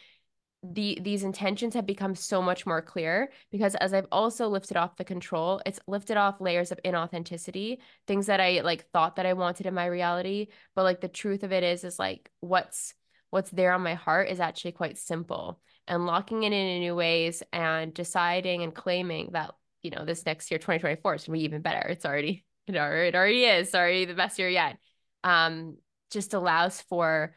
the 0.63 0.99
these 1.03 1.23
intentions 1.23 1.75
have 1.75 1.87
become 1.87 2.15
so 2.15 2.43
much 2.43 2.67
more 2.67 2.83
clear 2.83 3.31
because 3.51 3.75
as 3.77 3.93
I've 3.93 4.07
also 4.11 4.49
lifted 4.49 4.77
off 4.77 4.97
the 4.97 5.05
control, 5.05 5.61
it's 5.67 5.81
lifted 5.87 6.17
off 6.17 6.41
layers 6.41 6.73
of 6.73 6.81
inauthenticity, 6.85 7.79
things 8.07 8.27
that 8.27 8.41
I 8.41 8.61
like 8.63 8.91
thought 8.91 9.17
that 9.17 9.27
I 9.27 9.35
wanted 9.35 9.67
in 9.67 9.75
my 9.75 9.87
reality, 9.87 10.49
but 10.75 10.83
like 10.83 11.01
the 11.01 11.09
truth 11.09 11.43
of 11.43 11.53
it 11.53 11.63
is 11.63 11.85
is 11.85 11.99
like 11.99 12.31
what's 12.41 12.95
what's 13.31 13.51
there 13.51 13.73
on 13.73 13.83
my 13.83 13.95
heart 13.95 14.29
is 14.29 14.41
actually 14.41 14.73
quite 14.73 14.99
simple 14.99 15.61
and 15.87 16.07
locking 16.07 16.43
it 16.43 16.53
in 16.53 16.67
in 16.69 16.81
new 16.81 16.95
ways 16.95 17.43
and 17.53 17.95
deciding 17.95 18.63
and 18.63 18.75
claiming 18.75 19.31
that 19.33 19.55
you 19.83 19.91
know 19.91 20.05
this 20.05 20.27
next 20.27 20.51
year 20.51 20.59
2024 20.59 21.15
is 21.15 21.25
going 21.25 21.39
to 21.39 21.39
be 21.39 21.45
even 21.45 21.63
better. 21.63 21.87
It's 21.89 22.05
already 22.05 22.45
it 22.67 22.77
already, 22.77 23.09
it 23.09 23.15
already 23.15 23.45
is 23.45 23.71
sorry 23.71 24.05
the 24.05 24.15
best 24.15 24.39
year 24.39 24.49
yet. 24.49 24.79
Um 25.23 25.77
just 26.11 26.35
allows 26.35 26.81
for 26.81 27.35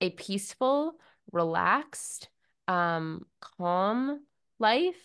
a 0.00 0.10
peaceful 0.10 0.94
relaxed 1.32 2.28
um 2.68 3.24
calm 3.40 4.20
life 4.58 4.96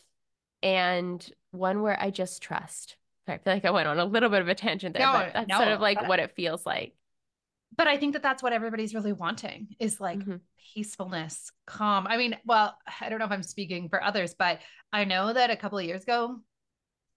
and 0.64 1.32
one 1.52 1.82
where 1.82 2.00
i 2.02 2.10
just 2.10 2.42
trust 2.42 2.96
i 3.28 3.38
feel 3.38 3.54
like 3.54 3.66
i 3.66 3.72
went 3.72 3.88
on 3.88 4.00
a 4.00 4.06
little 4.06 4.30
bit 4.30 4.42
of 4.42 4.48
a 4.48 4.56
tangent 4.56 4.96
there 4.96 5.06
no, 5.06 5.14
but 5.14 5.34
that's 5.34 5.48
no, 5.48 5.58
sort 5.58 5.70
of 5.70 5.82
like 5.82 6.08
what 6.08 6.20
it 6.20 6.36
feels 6.36 6.66
like 6.66 6.94
but 7.78 7.88
I 7.88 7.98
think 7.98 8.14
that 8.14 8.24
that's 8.24 8.44
what 8.44 8.54
everybody's 8.54 8.94
really 8.94 9.14
wanting 9.14 9.76
is 9.80 10.02
like 10.02 10.20
mm-hmm. 10.20 10.38
peacefulness, 10.74 11.52
calm. 11.66 12.06
I 12.08 12.18
mean, 12.18 12.38
well, 12.46 12.78
I 13.00 13.10
don't 13.10 13.20
know 13.20 13.26
if 13.26 13.32
I'm 13.32 13.44
speaking 13.44 13.90
for 13.90 14.04
others, 14.04 14.36
but 14.38 14.60
I 14.92 15.06
know 15.06 15.32
that 15.32 15.50
a 15.50 15.56
couple 15.56 15.78
of 15.78 15.86
years 15.86 16.04
ago, 16.04 16.40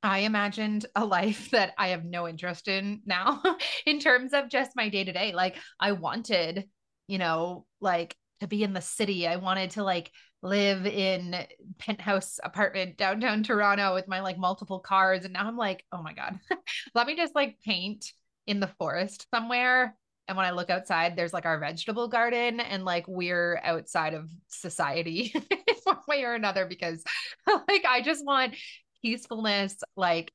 I 0.02 0.20
imagined 0.20 0.86
a 0.94 1.04
life 1.04 1.50
that 1.52 1.72
I 1.76 1.88
have 1.88 2.04
no 2.04 2.28
interest 2.28 2.68
in 2.68 3.02
now 3.04 3.42
in 3.86 3.98
terms 3.98 4.32
of 4.32 4.48
just 4.48 4.76
my 4.76 4.88
day 4.88 5.04
to 5.04 5.12
day. 5.12 5.32
Like, 5.32 5.56
I 5.80 5.92
wanted, 5.92 6.68
you 7.08 7.18
know, 7.18 7.66
like 7.80 8.16
to 8.40 8.46
be 8.46 8.62
in 8.62 8.72
the 8.72 8.80
city. 8.80 9.26
I 9.26 9.36
wanted 9.36 9.70
to 9.72 9.84
like 9.84 10.10
live 10.42 10.86
in 10.86 11.34
penthouse 11.78 12.38
apartment 12.42 12.96
downtown 12.98 13.42
Toronto 13.42 13.94
with 13.94 14.08
my 14.08 14.20
like 14.20 14.38
multiple 14.38 14.80
cars. 14.80 15.24
And 15.24 15.32
now 15.32 15.46
I'm 15.46 15.56
like, 15.56 15.84
oh 15.92 16.02
my 16.02 16.12
God, 16.12 16.38
let 16.94 17.06
me 17.06 17.16
just 17.16 17.34
like 17.34 17.58
paint 17.64 18.12
in 18.46 18.60
the 18.60 18.70
forest 18.78 19.26
somewhere 19.34 19.96
And 20.28 20.36
when 20.36 20.46
I 20.46 20.50
look 20.52 20.70
outside, 20.70 21.16
there's 21.16 21.32
like 21.32 21.44
our 21.46 21.58
vegetable 21.58 22.08
garden, 22.08 22.60
and 22.60 22.84
like 22.84 23.06
we're 23.06 23.60
outside 23.62 24.14
of 24.14 24.30
society 24.48 25.32
in 25.50 25.74
one 25.84 25.98
way 26.08 26.24
or 26.24 26.32
another 26.34 26.64
because 26.66 27.04
like 27.68 27.84
I 27.86 28.00
just 28.02 28.24
want 28.24 28.54
peacefulness. 29.02 29.76
Like 29.96 30.32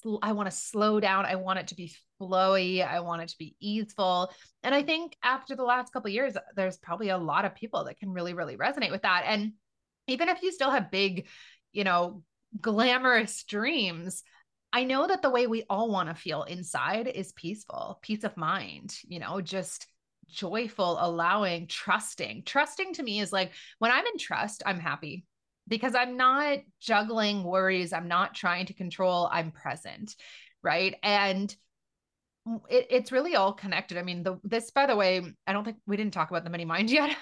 sl- 0.00 0.18
I 0.22 0.32
want 0.32 0.50
to 0.50 0.56
slow 0.56 1.00
down. 1.00 1.26
I 1.26 1.36
want 1.36 1.58
it 1.58 1.68
to 1.68 1.74
be 1.74 1.94
flowy. 2.20 2.86
I 2.86 3.00
want 3.00 3.22
it 3.22 3.28
to 3.28 3.38
be 3.38 3.56
easeful. 3.60 4.32
And 4.62 4.74
I 4.74 4.82
think 4.82 5.16
after 5.22 5.56
the 5.56 5.64
last 5.64 5.92
couple 5.92 6.10
years, 6.10 6.36
there's 6.56 6.78
probably 6.78 7.08
a 7.08 7.18
lot 7.18 7.44
of 7.44 7.54
people 7.54 7.84
that 7.84 7.98
can 7.98 8.10
really, 8.10 8.34
really 8.34 8.56
resonate 8.56 8.90
with 8.90 9.02
that. 9.02 9.24
And 9.26 9.52
even 10.06 10.28
if 10.28 10.42
you 10.42 10.52
still 10.52 10.70
have 10.70 10.90
big, 10.90 11.26
you 11.72 11.84
know, 11.84 12.22
glamorous 12.60 13.44
dreams, 13.44 14.22
I 14.72 14.84
know 14.84 15.06
that 15.06 15.22
the 15.22 15.30
way 15.30 15.46
we 15.46 15.64
all 15.70 15.90
want 15.90 16.08
to 16.08 16.14
feel 16.14 16.42
inside 16.42 17.06
is 17.06 17.32
peaceful, 17.32 17.98
peace 18.02 18.24
of 18.24 18.36
mind, 18.36 18.96
you 19.06 19.20
know, 19.20 19.40
just 19.40 19.86
joyful, 20.28 20.98
allowing, 21.00 21.66
trusting. 21.68 22.42
Trusting 22.44 22.94
to 22.94 23.02
me 23.02 23.20
is 23.20 23.32
like 23.32 23.52
when 23.78 23.92
I'm 23.92 24.06
in 24.06 24.18
trust, 24.18 24.62
I'm 24.66 24.80
happy 24.80 25.24
because 25.68 25.94
I'm 25.94 26.16
not 26.16 26.58
juggling 26.80 27.44
worries. 27.44 27.92
I'm 27.92 28.08
not 28.08 28.34
trying 28.34 28.66
to 28.66 28.74
control. 28.74 29.28
I'm 29.32 29.50
present. 29.50 30.14
Right. 30.62 30.96
And 31.02 31.54
it, 32.68 32.86
it's 32.90 33.12
really 33.12 33.36
all 33.36 33.52
connected. 33.52 33.96
I 33.96 34.02
mean, 34.02 34.22
the 34.22 34.38
this 34.44 34.70
by 34.70 34.86
the 34.86 34.96
way, 34.96 35.22
I 35.46 35.52
don't 35.52 35.64
think 35.64 35.78
we 35.86 35.96
didn't 35.96 36.12
talk 36.12 36.30
about 36.30 36.44
the 36.44 36.50
mini 36.50 36.64
mind 36.64 36.90
yet. 36.90 37.16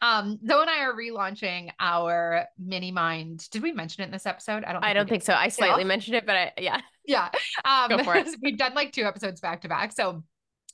um, 0.00 0.38
Zoe 0.46 0.60
and 0.60 0.70
I 0.70 0.82
are 0.84 0.94
relaunching 0.94 1.70
our 1.80 2.46
mini 2.58 2.92
mind. 2.92 3.48
Did 3.50 3.62
we 3.62 3.72
mention 3.72 4.02
it 4.02 4.06
in 4.06 4.12
this 4.12 4.26
episode? 4.26 4.64
I 4.64 4.72
don't. 4.72 4.82
Think 4.82 4.90
I 4.90 4.94
don't 4.94 5.08
think 5.08 5.22
so. 5.22 5.34
I 5.34 5.48
slightly 5.48 5.84
mentioned 5.84 6.16
it, 6.16 6.26
but 6.26 6.36
I, 6.36 6.52
yeah, 6.58 6.80
yeah. 7.04 7.28
Um, 7.64 7.88
Go 7.96 8.04
for 8.04 8.16
it. 8.16 8.28
we've 8.42 8.58
done 8.58 8.74
like 8.74 8.92
two 8.92 9.04
episodes 9.04 9.40
back 9.40 9.62
to 9.62 9.68
back, 9.68 9.92
so 9.92 10.22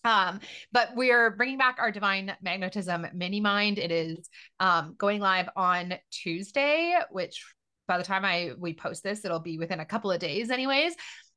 um 0.04 0.40
but 0.72 0.90
we're 0.94 1.30
bringing 1.30 1.58
back 1.58 1.76
our 1.78 1.90
divine 1.90 2.34
magnetism 2.40 3.06
mini 3.14 3.40
mind 3.40 3.78
it 3.78 3.90
is 3.90 4.28
um 4.60 4.94
going 4.96 5.20
live 5.20 5.48
on 5.56 5.94
tuesday 6.10 6.96
which 7.10 7.44
by 7.86 7.98
the 7.98 8.04
time 8.04 8.24
i 8.24 8.52
we 8.58 8.74
post 8.74 9.02
this 9.02 9.24
it'll 9.24 9.40
be 9.40 9.58
within 9.58 9.80
a 9.80 9.84
couple 9.84 10.10
of 10.10 10.20
days 10.20 10.50
anyways. 10.50 10.94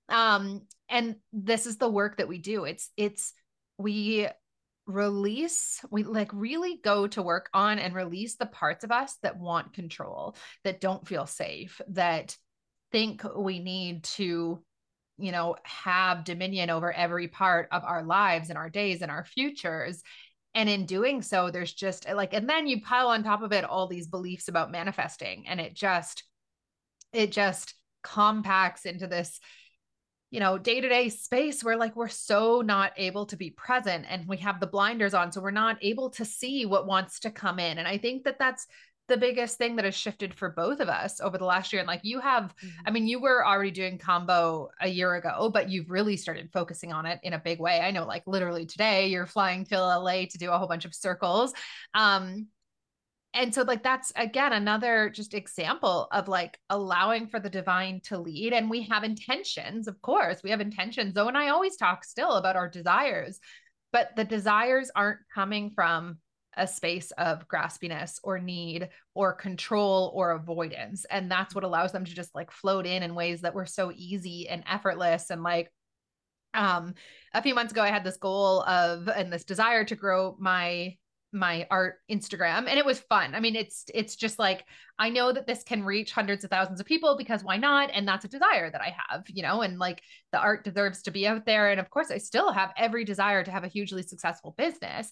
Um 0.10 0.62
and 0.90 1.16
this 1.32 1.66
is 1.66 1.78
the 1.78 1.90
work 1.90 2.18
that 2.18 2.28
we 2.28 2.38
do. 2.38 2.66
It's 2.66 2.90
it's 2.98 3.34
we 3.78 4.28
release 4.86 5.80
we 5.90 6.04
like 6.04 6.30
really 6.34 6.80
go 6.84 7.08
to 7.08 7.22
work 7.22 7.50
on 7.54 7.80
and 7.80 7.96
release 7.96 8.36
the 8.36 8.46
parts 8.46 8.84
of 8.84 8.92
us 8.92 9.16
that 9.24 9.40
want 9.40 9.74
control 9.74 10.36
that 10.64 10.82
don't 10.82 11.08
feel 11.08 11.26
safe 11.26 11.80
that 11.88 12.36
think 12.92 13.24
we 13.38 13.60
need 13.60 14.04
to 14.04 14.62
you 15.22 15.32
know 15.32 15.56
have 15.64 16.24
dominion 16.24 16.70
over 16.70 16.92
every 16.92 17.28
part 17.28 17.68
of 17.72 17.84
our 17.84 18.04
lives 18.04 18.50
and 18.50 18.58
our 18.58 18.70
days 18.70 19.02
and 19.02 19.12
our 19.12 19.26
futures 19.26 20.04
and 20.54 20.70
in 20.70 20.86
doing 20.86 21.22
so 21.22 21.50
there's 21.50 21.74
just 21.74 22.08
eh, 22.08 22.14
like 22.14 22.34
and 22.34 22.50
then 22.50 22.68
you 22.68 22.82
pile 22.82 23.08
on 23.08 23.24
top 23.24 23.42
of 23.42 23.52
it 23.52 23.64
all 23.64 23.88
these 23.88 24.08
beliefs 24.08 24.48
about 24.48 24.72
manifesting 24.72 25.48
and 25.48 25.60
it 25.60 25.74
just 25.74 26.24
it 27.14 27.32
just 27.32 27.74
compacts 28.04 28.86
into 28.86 29.08
this 29.08 29.40
you 30.32 30.40
know, 30.40 30.58
day 30.58 30.80
to 30.80 30.88
day 30.88 31.10
space 31.10 31.62
where 31.62 31.76
like 31.76 31.96
we're 31.96 32.08
so 32.08 32.62
not 32.62 32.94
able 32.96 33.26
to 33.26 33.36
be 33.36 33.52
present 33.52 34.06
and 34.10 34.26
we 34.28 34.38
have 34.38 34.62
the 34.62 34.66
blinders 34.66 35.14
on. 35.14 35.30
So 35.32 35.42
we're 35.42 35.52
not 35.52 35.78
able 35.82 36.10
to 36.12 36.24
see 36.24 36.66
what 36.66 36.88
wants 36.88 37.20
to 37.20 37.32
come 37.32 37.60
in. 37.60 37.78
And 37.78 37.88
I 37.88 37.98
think 37.98 38.24
that 38.24 38.40
that's 38.40 38.66
the 39.12 39.18
biggest 39.18 39.58
thing 39.58 39.76
that 39.76 39.84
has 39.84 39.94
shifted 39.94 40.34
for 40.34 40.50
both 40.50 40.80
of 40.80 40.88
us 40.88 41.20
over 41.20 41.38
the 41.38 41.46
last 41.46 41.74
year. 41.74 41.82
And 41.82 41.88
like 41.88 42.00
you 42.04 42.22
have, 42.22 42.56
mm-hmm. 42.56 42.70
I 42.86 42.92
mean, 42.92 43.08
you 43.08 43.20
were 43.20 43.46
already 43.46 43.70
doing 43.70 43.98
Kambo 43.98 44.70
a 44.80 44.88
year 44.88 45.16
ago, 45.16 45.52
but 45.54 45.70
you've 45.70 45.90
really 45.90 46.16
started 46.16 46.50
focusing 46.54 46.94
on 46.94 47.06
it 47.06 47.20
in 47.24 47.34
a 47.34 47.40
big 47.40 47.60
way. 47.60 47.82
I 47.82 47.92
know, 47.92 48.06
like 48.06 48.24
literally 48.26 48.66
today, 48.66 49.08
you're 49.08 49.26
flying 49.26 49.66
to 49.66 49.78
LA 49.78 50.26
to 50.30 50.38
do 50.38 50.50
a 50.50 50.58
whole 50.58 50.68
bunch 50.68 50.86
of 50.86 50.96
circles. 50.96 51.54
Um, 51.94 52.48
and 53.34 53.54
so 53.54 53.64
like 53.64 53.84
that's 53.84 54.12
again 54.16 54.54
another 54.54 55.10
just 55.10 55.34
example 55.34 56.08
of 56.12 56.28
like 56.28 56.58
allowing 56.70 57.28
for 57.28 57.40
the 57.40 57.50
divine 57.50 58.02
to 58.04 58.18
lead 58.18 58.52
and 58.52 58.70
we 58.70 58.82
have 58.84 59.06
intentions 59.06 59.88
of 59.88 60.02
course 60.02 60.44
we 60.44 60.50
have 60.50 60.60
intentions 60.60 61.14
though 61.14 61.30
and 61.30 61.38
i 61.38 61.48
always 61.48 61.78
talk 61.78 62.04
still 62.04 62.34
about 62.34 62.58
our 62.58 62.68
desires 62.68 63.40
but 63.94 64.14
the 64.18 64.26
desires 64.26 64.92
aren't 64.98 65.20
coming 65.34 65.72
from 65.72 66.18
a 66.58 66.68
space 66.68 67.12
of 67.12 67.48
graspiness 67.48 68.20
or 68.24 68.40
need 68.40 68.90
or 69.14 69.34
control 69.34 70.12
or 70.14 70.32
avoidance 70.32 71.06
and 71.10 71.32
that's 71.32 71.56
what 71.56 71.64
allows 71.64 71.92
them 71.92 72.04
to 72.04 72.14
just 72.14 72.36
like 72.36 72.52
float 72.52 72.86
in 72.86 73.04
in 73.04 73.16
ways 73.16 73.42
that 73.42 73.54
were 73.54 73.66
so 73.66 73.92
easy 73.96 74.50
and 74.50 74.64
effortless 74.70 75.30
and 75.30 75.44
like 75.44 75.72
um 76.54 76.94
a 77.34 77.42
few 77.42 77.56
months 77.56 77.72
ago 77.72 77.82
i 77.82 77.90
had 77.90 78.04
this 78.04 78.18
goal 78.18 78.62
of 78.64 79.08
and 79.08 79.32
this 79.32 79.46
desire 79.46 79.86
to 79.86 79.96
grow 79.96 80.36
my 80.40 80.94
my 81.34 81.66
art 81.72 82.00
Instagram 82.12 82.68
and 82.68 82.78
it 82.78 82.86
was 82.86 83.00
fun. 83.00 83.36
I 83.36 83.40
mean 83.40 83.56
it's 83.56 83.86
it's 83.94 84.16
just 84.16 84.38
like 84.38 84.66
I 85.00 85.10
know 85.10 85.32
that 85.32 85.48
this 85.48 85.64
can 85.64 85.84
reach 85.84 86.12
hundreds 86.12 86.44
of 86.44 86.50
thousands 86.50 86.82
of 86.82 86.86
people 86.86 87.16
because 87.18 87.44
why 87.44 87.58
not 87.58 87.90
and 87.94 88.06
that's 88.08 88.26
a 88.26 88.30
desire 88.30 88.70
that 88.70 88.82
I 88.82 88.94
have, 89.10 89.24
you 89.30 89.42
know, 89.42 89.62
and 89.62 89.80
like 89.80 90.02
the 90.34 90.40
art 90.40 90.66
deserves 90.66 91.04
to 91.04 91.12
be 91.12 91.26
out 91.26 91.46
there 91.46 91.72
and 91.72 91.80
of 91.80 91.90
course 91.90 92.12
I 92.12 92.18
still 92.18 92.52
have 92.52 92.74
every 92.76 93.06
desire 93.06 93.44
to 93.44 93.52
have 93.52 93.64
a 93.64 93.70
hugely 93.70 94.04
successful 94.04 94.54
business. 94.58 95.10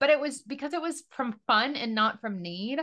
But 0.00 0.10
it 0.10 0.20
was 0.20 0.42
because 0.42 0.72
it 0.72 0.82
was 0.82 1.04
from 1.10 1.40
fun 1.46 1.76
and 1.76 1.94
not 1.94 2.20
from 2.20 2.42
need. 2.42 2.80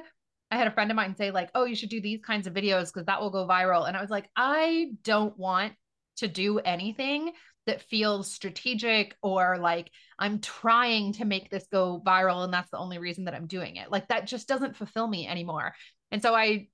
I 0.50 0.58
had 0.58 0.68
a 0.68 0.72
friend 0.72 0.92
of 0.92 0.96
mine 0.96 1.16
say 1.16 1.32
like, 1.32 1.50
"Oh, 1.56 1.66
you 1.66 1.76
should 1.76 1.90
do 1.90 2.02
these 2.02 2.22
kinds 2.26 2.48
of 2.48 2.54
videos 2.54 2.88
because 2.88 3.06
that 3.06 3.22
will 3.22 3.30
go 3.30 3.48
viral." 3.48 3.88
And 3.88 3.96
I 3.96 4.02
was 4.02 4.10
like, 4.10 4.30
"I 4.36 4.92
don't 5.04 5.38
want 5.38 5.74
to 6.18 6.28
do 6.28 6.60
anything 6.60 7.32
that 7.68 7.82
feels 7.82 8.32
strategic 8.32 9.16
or 9.22 9.58
like 9.60 9.92
I'm 10.18 10.40
trying 10.40 11.14
to 11.14 11.26
make 11.26 11.50
this 11.50 11.68
go 11.72 12.02
viral 12.06 12.44
and 12.44 12.54
that's 12.54 12.72
the 12.72 12.78
only 12.78 12.98
reason 12.98 13.26
that 13.26 13.36
I'm 13.36 13.48
doing 13.48 13.76
it. 13.76 13.92
Like 13.92 14.08
that 14.08 14.28
just 14.28 14.48
doesn't 14.48 14.76
fulfill 14.76 15.08
me 15.08 15.28
anymore. 15.28 15.74
And 16.12 16.22
so 16.22 16.34
I 16.34 16.68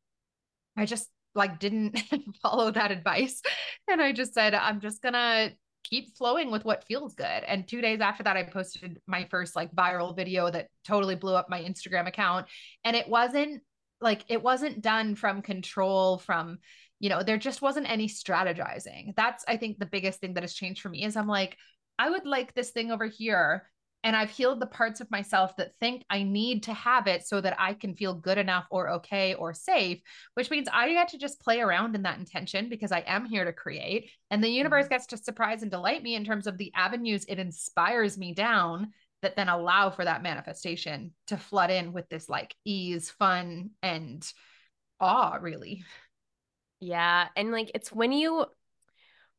I 0.78 0.86
just 0.86 1.10
like 1.36 1.60
didn't 1.60 2.02
follow 2.42 2.72
that 2.72 2.92
advice 2.92 3.42
and 3.90 4.02
I 4.02 4.12
just 4.12 4.34
said 4.34 4.54
I'm 4.54 4.80
just 4.80 5.02
going 5.02 5.14
to 5.14 5.52
keep 5.90 6.16
flowing 6.18 6.52
with 6.52 6.66
what 6.66 6.86
feels 6.86 7.16
good. 7.16 7.26
And 7.26 7.68
2 7.68 7.82
days 7.82 8.02
after 8.02 8.24
that 8.24 8.38
I 8.38 8.44
posted 8.44 9.00
my 9.08 9.28
first 9.30 9.56
like 9.56 9.72
viral 9.72 10.16
video 10.16 10.50
that 10.50 10.68
totally 10.86 11.16
blew 11.16 11.36
up 11.36 11.50
my 11.50 11.62
Instagram 11.62 12.08
account. 12.08 12.48
And 12.84 12.96
it 12.96 13.08
wasn't 13.08 13.62
like 14.02 14.24
it 14.28 14.44
wasn't 14.44 14.82
done 14.82 15.16
from 15.16 15.42
control 15.42 16.18
from 16.20 16.60
you 17.00 17.10
know 17.10 17.24
there 17.24 17.38
just 17.38 17.62
wasn't 17.62 17.90
any 17.90 18.08
strategizing. 18.08 19.16
That's 19.16 19.44
i 19.48 19.58
think 19.58 19.80
the 19.80 19.86
biggest 19.86 20.20
thing 20.20 20.34
that 20.36 20.44
has 20.44 20.54
changed 20.54 20.82
for 20.82 20.90
me 20.90 21.04
is 21.04 21.16
i'm 21.16 21.28
like 21.28 21.58
i 22.00 22.10
would 22.10 22.26
like 22.26 22.54
this 22.54 22.72
thing 22.72 22.92
over 22.92 23.06
here 23.06 23.70
and 24.08 24.16
i've 24.16 24.30
healed 24.30 24.62
the 24.62 24.66
parts 24.66 25.02
of 25.02 25.12
myself 25.12 25.54
that 25.58 25.76
think 25.82 26.06
i 26.10 26.24
need 26.24 26.64
to 26.64 26.74
have 26.74 27.08
it 27.08 27.28
so 27.28 27.42
that 27.42 27.56
i 27.60 27.74
can 27.74 27.94
feel 27.94 28.14
good 28.14 28.38
enough 28.38 28.66
or 28.72 28.90
okay 28.90 29.34
or 29.34 29.54
safe 29.54 30.00
which 30.36 30.50
means 30.50 30.70
i 30.72 30.88
get 30.94 31.10
to 31.10 31.18
just 31.18 31.42
play 31.42 31.60
around 31.60 31.94
in 31.94 32.04
that 32.04 32.18
intention 32.18 32.70
because 32.70 32.94
i 32.94 33.04
am 33.06 33.26
here 33.26 33.44
to 33.44 33.52
create 33.52 34.10
and 34.32 34.42
the 34.42 34.50
universe 34.50 34.86
mm-hmm. 34.86 34.94
gets 34.94 35.08
to 35.08 35.18
surprise 35.18 35.62
and 35.62 35.72
delight 35.72 36.02
me 36.02 36.16
in 36.16 36.24
terms 36.24 36.48
of 36.48 36.58
the 36.58 36.72
avenues 36.74 37.26
it 37.28 37.38
inspires 37.38 38.18
me 38.18 38.34
down 38.34 38.94
that 39.22 39.36
then 39.36 39.50
allow 39.50 39.90
for 39.90 40.06
that 40.06 40.24
manifestation 40.24 41.12
to 41.28 41.36
flood 41.36 41.70
in 41.70 41.92
with 41.92 42.08
this 42.08 42.30
like 42.30 42.56
ease 42.64 43.10
fun 43.10 43.72
and 43.84 44.32
awe 45.02 45.38
really 45.42 45.84
yeah. 46.80 47.28
And 47.36 47.52
like 47.52 47.72
it's 47.74 47.92
when 47.92 48.12
you 48.12 48.46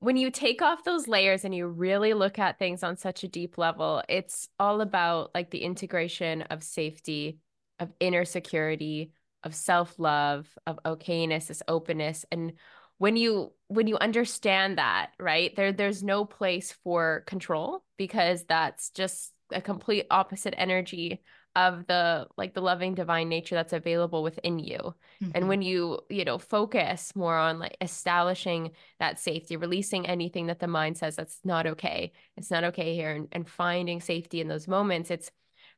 when 0.01 0.17
you 0.17 0.31
take 0.31 0.63
off 0.63 0.85
those 0.85 1.09
layers 1.09 1.45
and 1.45 1.55
you 1.55 1.67
really 1.67 2.15
look 2.15 2.39
at 2.39 2.59
things 2.59 2.83
on 2.83 2.97
such 2.97 3.25
a 3.25 3.29
deep 3.29 3.59
level, 3.59 4.03
it's 4.09 4.49
all 4.59 4.81
about 4.81 5.31
like 5.35 5.51
the 5.51 5.63
integration 5.63 6.43
of 6.43 6.63
safety, 6.63 7.39
of 7.81 7.91
inner 7.99 8.25
security, 8.25 9.13
of 9.43 9.55
self-love, 9.55 10.49
of 10.67 10.79
okayness, 10.85 11.47
this 11.47 11.63
openness. 11.67 12.25
And 12.31 12.53
when 12.99 13.17
you 13.17 13.53
when 13.69 13.87
you 13.87 13.97
understand 13.99 14.79
that, 14.79 15.11
right, 15.19 15.55
there 15.57 15.73
there's 15.73 16.03
no 16.03 16.25
place 16.25 16.73
for 16.85 17.25
control 17.27 17.85
because 17.97 18.45
that's 18.45 18.91
just 18.91 19.33
a 19.53 19.61
complete 19.61 20.07
opposite 20.11 20.55
energy 20.59 21.21
of 21.57 21.87
the 21.87 22.27
like 22.37 22.55
the 22.55 22.61
loving 22.61 22.95
divine 22.95 23.29
nature 23.29 23.55
that's 23.55 23.73
available 23.73 24.23
within 24.23 24.59
you. 24.59 24.95
Mm-hmm. 25.23 25.31
and 25.35 25.49
when 25.49 25.63
you 25.63 26.01
you 26.09 26.25
know 26.25 26.39
focus 26.39 27.15
more 27.17 27.37
on 27.37 27.59
like 27.59 27.77
establishing 27.81 28.73
that 29.01 29.19
safety 29.19 29.57
releasing 29.57 30.07
anything 30.07 30.47
that 30.47 30.61
the 30.61 30.69
mind 30.69 30.97
says 30.97 31.17
that's 31.17 31.41
not 31.45 31.67
okay 31.67 32.13
it's 32.37 32.51
not 32.51 32.65
okay 32.65 32.95
here 32.95 33.11
and, 33.11 33.29
and 33.33 33.49
finding 33.49 34.01
safety 34.01 34.41
in 34.41 34.49
those 34.49 34.69
moments 34.69 35.11
it's 35.11 35.31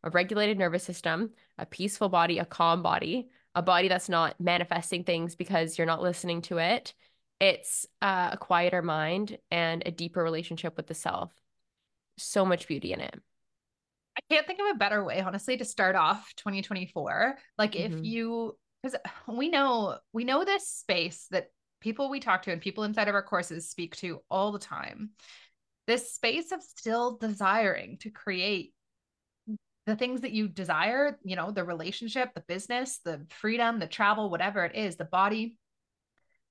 a 0.02 0.10
regulated 0.10 0.58
nervous 0.58 0.82
system 0.82 1.30
a 1.56 1.64
peaceful 1.64 2.08
body 2.08 2.38
a 2.38 2.44
calm 2.44 2.82
body 2.82 3.30
a 3.54 3.62
body 3.62 3.88
that's 3.88 4.08
not 4.08 4.40
manifesting 4.40 5.04
things 5.04 5.34
because 5.34 5.76
you're 5.76 5.86
not 5.86 6.02
listening 6.02 6.42
to 6.42 6.58
it. 6.58 6.94
It's 7.40 7.86
uh, 8.02 8.30
a 8.32 8.36
quieter 8.36 8.82
mind 8.82 9.38
and 9.50 9.82
a 9.84 9.90
deeper 9.90 10.22
relationship 10.22 10.76
with 10.76 10.86
the 10.86 10.94
self. 10.94 11.32
So 12.16 12.44
much 12.44 12.68
beauty 12.68 12.92
in 12.92 13.00
it 13.00 13.18
I 14.20 14.34
can't 14.34 14.46
think 14.46 14.60
of 14.60 14.66
a 14.74 14.78
better 14.78 15.02
way, 15.02 15.20
honestly, 15.20 15.56
to 15.56 15.64
start 15.64 15.96
off 15.96 16.32
2024. 16.36 17.36
Like 17.58 17.72
mm-hmm. 17.72 17.98
if 17.98 18.04
you 18.04 18.56
because 18.82 18.98
we 19.26 19.48
know 19.48 19.98
we 20.12 20.24
know 20.24 20.44
this 20.44 20.68
space 20.68 21.26
that 21.30 21.48
people 21.80 22.10
we 22.10 22.20
talk 22.20 22.42
to 22.42 22.52
and 22.52 22.60
people 22.60 22.84
inside 22.84 23.08
of 23.08 23.14
our 23.14 23.22
courses 23.22 23.68
speak 23.68 23.96
to 23.96 24.20
all 24.30 24.52
the 24.52 24.58
time. 24.58 25.10
this 25.86 26.12
space 26.12 26.52
of 26.52 26.62
still 26.62 27.16
desiring 27.16 27.98
to 27.98 28.10
create 28.10 28.72
the 29.86 29.96
things 29.96 30.20
that 30.20 30.30
you 30.30 30.46
desire, 30.46 31.18
you 31.24 31.34
know, 31.34 31.50
the 31.50 31.64
relationship, 31.64 32.32
the 32.32 32.44
business, 32.46 33.00
the 33.04 33.26
freedom, 33.30 33.80
the 33.80 33.88
travel, 33.88 34.30
whatever 34.30 34.64
it 34.64 34.76
is, 34.76 34.96
the 34.96 35.04
body, 35.04 35.56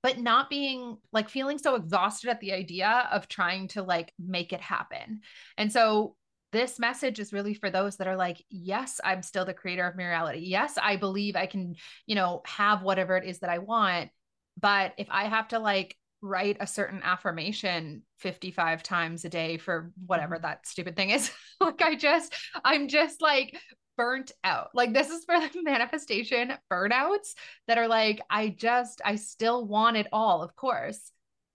but 0.02 0.18
not 0.18 0.50
being 0.50 0.98
like 1.12 1.30
feeling 1.30 1.56
so 1.56 1.74
exhausted 1.74 2.28
at 2.28 2.40
the 2.40 2.52
idea 2.52 3.08
of 3.10 3.28
trying 3.28 3.68
to 3.68 3.82
like 3.82 4.12
make 4.18 4.52
it 4.52 4.60
happen. 4.60 5.20
And 5.56 5.72
so 5.72 6.16
this 6.52 6.78
message 6.78 7.18
is 7.18 7.32
really 7.32 7.54
for 7.54 7.70
those 7.70 7.96
that 7.96 8.08
are 8.08 8.16
like, 8.16 8.44
yes, 8.50 9.00
I'm 9.04 9.22
still 9.22 9.44
the 9.44 9.54
creator 9.54 9.86
of 9.86 9.96
my 9.96 10.06
reality. 10.06 10.40
Yes, 10.40 10.78
I 10.80 10.96
believe 10.96 11.36
I 11.36 11.46
can, 11.46 11.76
you 12.06 12.14
know, 12.14 12.42
have 12.46 12.82
whatever 12.82 13.16
it 13.16 13.24
is 13.24 13.40
that 13.40 13.50
I 13.50 13.58
want. 13.58 14.10
But 14.58 14.94
if 14.98 15.06
I 15.10 15.24
have 15.24 15.48
to 15.48 15.58
like 15.58 15.96
write 16.22 16.56
a 16.60 16.66
certain 16.66 17.00
affirmation 17.02 18.02
55 18.18 18.82
times 18.82 19.24
a 19.24 19.28
day 19.28 19.56
for 19.56 19.92
whatever 20.06 20.36
mm-hmm. 20.36 20.42
that 20.42 20.66
stupid 20.66 20.96
thing 20.96 21.10
is. 21.10 21.30
like 21.60 21.80
I 21.82 21.94
just 21.94 22.34
I'm 22.64 22.88
just 22.88 23.22
like 23.22 23.58
burnt 23.96 24.32
out. 24.44 24.70
Like 24.74 24.92
this 24.92 25.10
is 25.10 25.24
for 25.24 25.38
the 25.38 25.50
manifestation 25.62 26.54
burnouts 26.70 27.34
that 27.66 27.78
are 27.78 27.88
like 27.88 28.20
I 28.30 28.48
just 28.48 29.00
I 29.04 29.16
still 29.16 29.66
want 29.66 29.96
it 29.96 30.08
all, 30.12 30.42
of 30.42 30.54
course, 30.56 31.10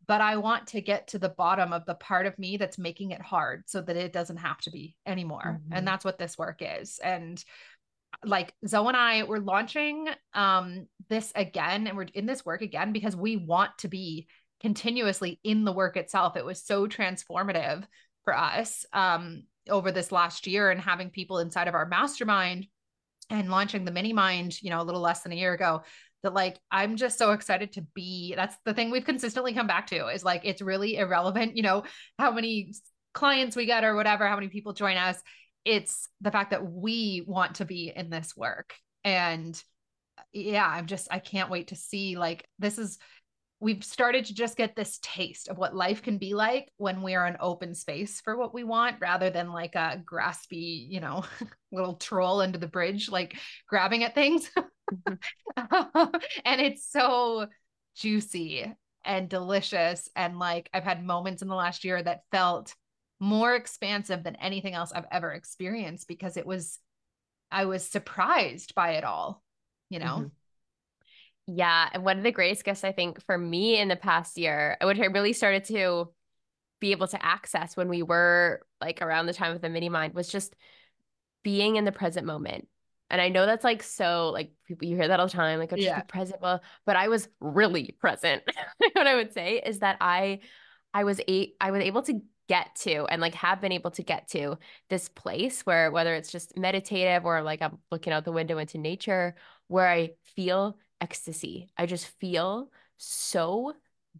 but 0.07 0.21
I 0.21 0.37
want 0.37 0.67
to 0.67 0.81
get 0.81 1.07
to 1.09 1.19
the 1.19 1.29
bottom 1.29 1.73
of 1.73 1.85
the 1.85 1.95
part 1.95 2.25
of 2.25 2.37
me 2.39 2.57
that's 2.57 2.77
making 2.77 3.11
it 3.11 3.21
hard 3.21 3.63
so 3.67 3.81
that 3.81 3.95
it 3.95 4.13
doesn't 4.13 4.37
have 4.37 4.59
to 4.61 4.71
be 4.71 4.95
anymore. 5.05 5.59
Mm-hmm. 5.61 5.73
And 5.73 5.87
that's 5.87 6.05
what 6.05 6.17
this 6.17 6.37
work 6.37 6.61
is. 6.61 6.99
And 7.03 7.43
like 8.23 8.53
Zoe 8.65 8.87
and 8.87 8.95
I 8.95 9.23
we're 9.23 9.39
launching 9.39 10.07
um 10.33 10.87
this 11.09 11.33
again 11.35 11.85
and 11.85 11.97
we're 11.97 12.07
in 12.13 12.25
this 12.25 12.45
work 12.45 12.61
again 12.61 12.93
because 12.93 13.13
we 13.13 13.35
want 13.35 13.77
to 13.79 13.89
be 13.89 14.27
continuously 14.61 15.39
in 15.43 15.63
the 15.63 15.71
work 15.71 15.97
itself. 15.97 16.35
It 16.35 16.45
was 16.45 16.63
so 16.63 16.87
transformative 16.87 17.83
for 18.23 18.35
us 18.35 18.85
um, 18.93 19.43
over 19.69 19.91
this 19.91 20.11
last 20.11 20.47
year 20.47 20.71
and 20.71 20.81
having 20.81 21.09
people 21.09 21.39
inside 21.39 21.67
of 21.67 21.75
our 21.75 21.85
mastermind 21.85 22.67
and 23.29 23.49
launching 23.49 23.85
the 23.85 23.91
mini 23.91 24.13
mind, 24.13 24.61
you 24.61 24.69
know, 24.69 24.81
a 24.81 24.83
little 24.83 25.01
less 25.01 25.21
than 25.21 25.31
a 25.31 25.35
year 25.35 25.53
ago. 25.53 25.83
That 26.25 26.33
like 26.33 26.59
I'm 26.71 26.97
just 26.97 27.19
so 27.19 27.31
excited 27.31 27.73
to 27.73 27.81
be. 27.93 28.33
That's 28.35 28.55
the 28.65 28.73
thing 28.73 28.89
we've 28.89 29.05
consistently 29.05 29.53
come 29.53 29.67
back 29.67 29.87
to 29.87 30.07
is 30.07 30.23
like 30.23 30.41
it's 30.43 30.61
really 30.61 30.97
irrelevant, 30.97 31.55
you 31.55 31.61
know, 31.61 31.83
how 32.17 32.31
many 32.31 32.73
clients 33.13 33.55
we 33.55 33.67
get 33.67 33.83
or 33.83 33.95
whatever, 33.95 34.27
how 34.27 34.35
many 34.35 34.47
people 34.47 34.73
join 34.73 34.97
us. 34.97 35.21
It's 35.63 36.09
the 36.21 36.31
fact 36.31 36.49
that 36.49 36.65
we 36.65 37.23
want 37.27 37.55
to 37.55 37.65
be 37.65 37.93
in 37.95 38.09
this 38.09 38.35
work. 38.35 38.73
And 39.03 39.61
yeah, 40.33 40.67
I'm 40.67 40.87
just 40.87 41.07
I 41.11 41.19
can't 41.19 41.51
wait 41.51 41.67
to 41.67 41.75
see 41.75 42.17
like 42.17 42.47
this 42.57 42.79
is 42.79 42.97
we've 43.59 43.83
started 43.83 44.25
to 44.25 44.33
just 44.33 44.57
get 44.57 44.75
this 44.75 44.99
taste 45.01 45.47
of 45.47 45.57
what 45.57 45.75
life 45.75 46.01
can 46.01 46.17
be 46.17 46.33
like 46.33 46.69
when 46.77 47.01
we 47.01 47.15
are 47.15 47.25
an 47.25 47.37
open 47.39 47.73
space 47.73 48.19
for 48.21 48.35
what 48.35 48.53
we 48.53 48.63
want 48.63 48.97
rather 48.99 49.29
than 49.29 49.51
like 49.51 49.75
a 49.75 50.01
graspy, 50.11 50.87
you 50.89 50.99
know, 50.99 51.23
little 51.71 51.95
troll 51.95 52.41
under 52.41 52.57
the 52.57 52.67
bridge, 52.67 53.09
like 53.09 53.37
grabbing 53.69 54.03
at 54.03 54.15
things. 54.15 54.49
And 55.57 56.61
it's 56.61 56.89
so 56.89 57.47
juicy 57.95 58.73
and 59.03 59.29
delicious. 59.29 60.09
And 60.15 60.39
like 60.39 60.69
I've 60.73 60.83
had 60.83 61.03
moments 61.03 61.41
in 61.41 61.47
the 61.47 61.55
last 61.55 61.83
year 61.83 62.01
that 62.01 62.23
felt 62.31 62.75
more 63.19 63.55
expansive 63.55 64.23
than 64.23 64.35
anything 64.35 64.73
else 64.73 64.91
I've 64.91 65.07
ever 65.11 65.31
experienced 65.31 66.07
because 66.07 66.37
it 66.37 66.45
was, 66.45 66.79
I 67.51 67.65
was 67.65 67.87
surprised 67.87 68.75
by 68.75 68.93
it 68.93 69.03
all, 69.03 69.41
you 69.89 69.99
know? 69.99 70.05
Mm-hmm. 70.05 70.27
Yeah. 71.47 71.89
And 71.93 72.03
one 72.03 72.17
of 72.17 72.23
the 72.23 72.31
greatest 72.31 72.63
gifts, 72.63 72.83
I 72.83 72.91
think, 72.91 73.23
for 73.23 73.37
me 73.37 73.79
in 73.79 73.87
the 73.87 73.95
past 73.95 74.37
year, 74.37 74.77
which 74.81 74.99
I 74.99 75.05
really 75.05 75.33
started 75.33 75.65
to 75.65 76.09
be 76.79 76.91
able 76.91 77.07
to 77.07 77.23
access 77.23 77.77
when 77.77 77.87
we 77.87 78.03
were 78.03 78.65
like 78.81 79.01
around 79.01 79.27
the 79.27 79.33
time 79.33 79.55
of 79.55 79.61
the 79.61 79.69
mini 79.69 79.89
mind 79.89 80.13
was 80.13 80.27
just 80.27 80.55
being 81.43 81.75
in 81.75 81.85
the 81.85 81.91
present 81.91 82.25
moment. 82.25 82.67
And 83.09 83.21
I 83.21 83.29
know 83.29 83.45
that's 83.45 83.63
like 83.63 83.83
so 83.83 84.31
like 84.33 84.51
people 84.67 84.87
you 84.87 84.95
hear 84.95 85.07
that 85.07 85.19
all 85.19 85.27
the 85.27 85.33
time, 85.33 85.59
like 85.59 85.71
oh, 85.71 85.75
just 85.75 85.87
yeah. 85.87 86.01
be 86.01 86.07
present. 86.07 86.41
Well, 86.41 86.61
but 86.85 86.95
I 86.95 87.07
was 87.07 87.27
really 87.39 87.95
present. 87.99 88.43
what 88.93 89.07
I 89.07 89.15
would 89.15 89.33
say 89.33 89.61
is 89.65 89.79
that 89.79 89.97
I 90.01 90.39
I 90.93 91.03
was 91.03 91.21
a 91.27 91.53
I 91.61 91.71
was 91.71 91.81
able 91.81 92.01
to 92.03 92.21
get 92.47 92.75
to 92.75 93.05
and 93.05 93.21
like 93.21 93.33
have 93.33 93.59
been 93.59 93.71
able 93.71 93.89
to 93.89 94.03
get 94.03 94.27
to 94.29 94.57
this 94.89 95.09
place 95.09 95.61
where 95.61 95.91
whether 95.91 96.13
it's 96.13 96.31
just 96.31 96.57
meditative 96.57 97.25
or 97.25 97.41
like 97.41 97.61
I'm 97.61 97.79
looking 97.91 98.13
out 98.13 98.23
the 98.23 98.31
window 98.31 98.59
into 98.59 98.77
nature 98.77 99.35
where 99.67 99.87
I 99.87 100.11
feel 100.35 100.77
ecstasy. 101.01 101.69
I 101.77 101.85
just 101.85 102.07
feel 102.19 102.69
so 102.97 103.73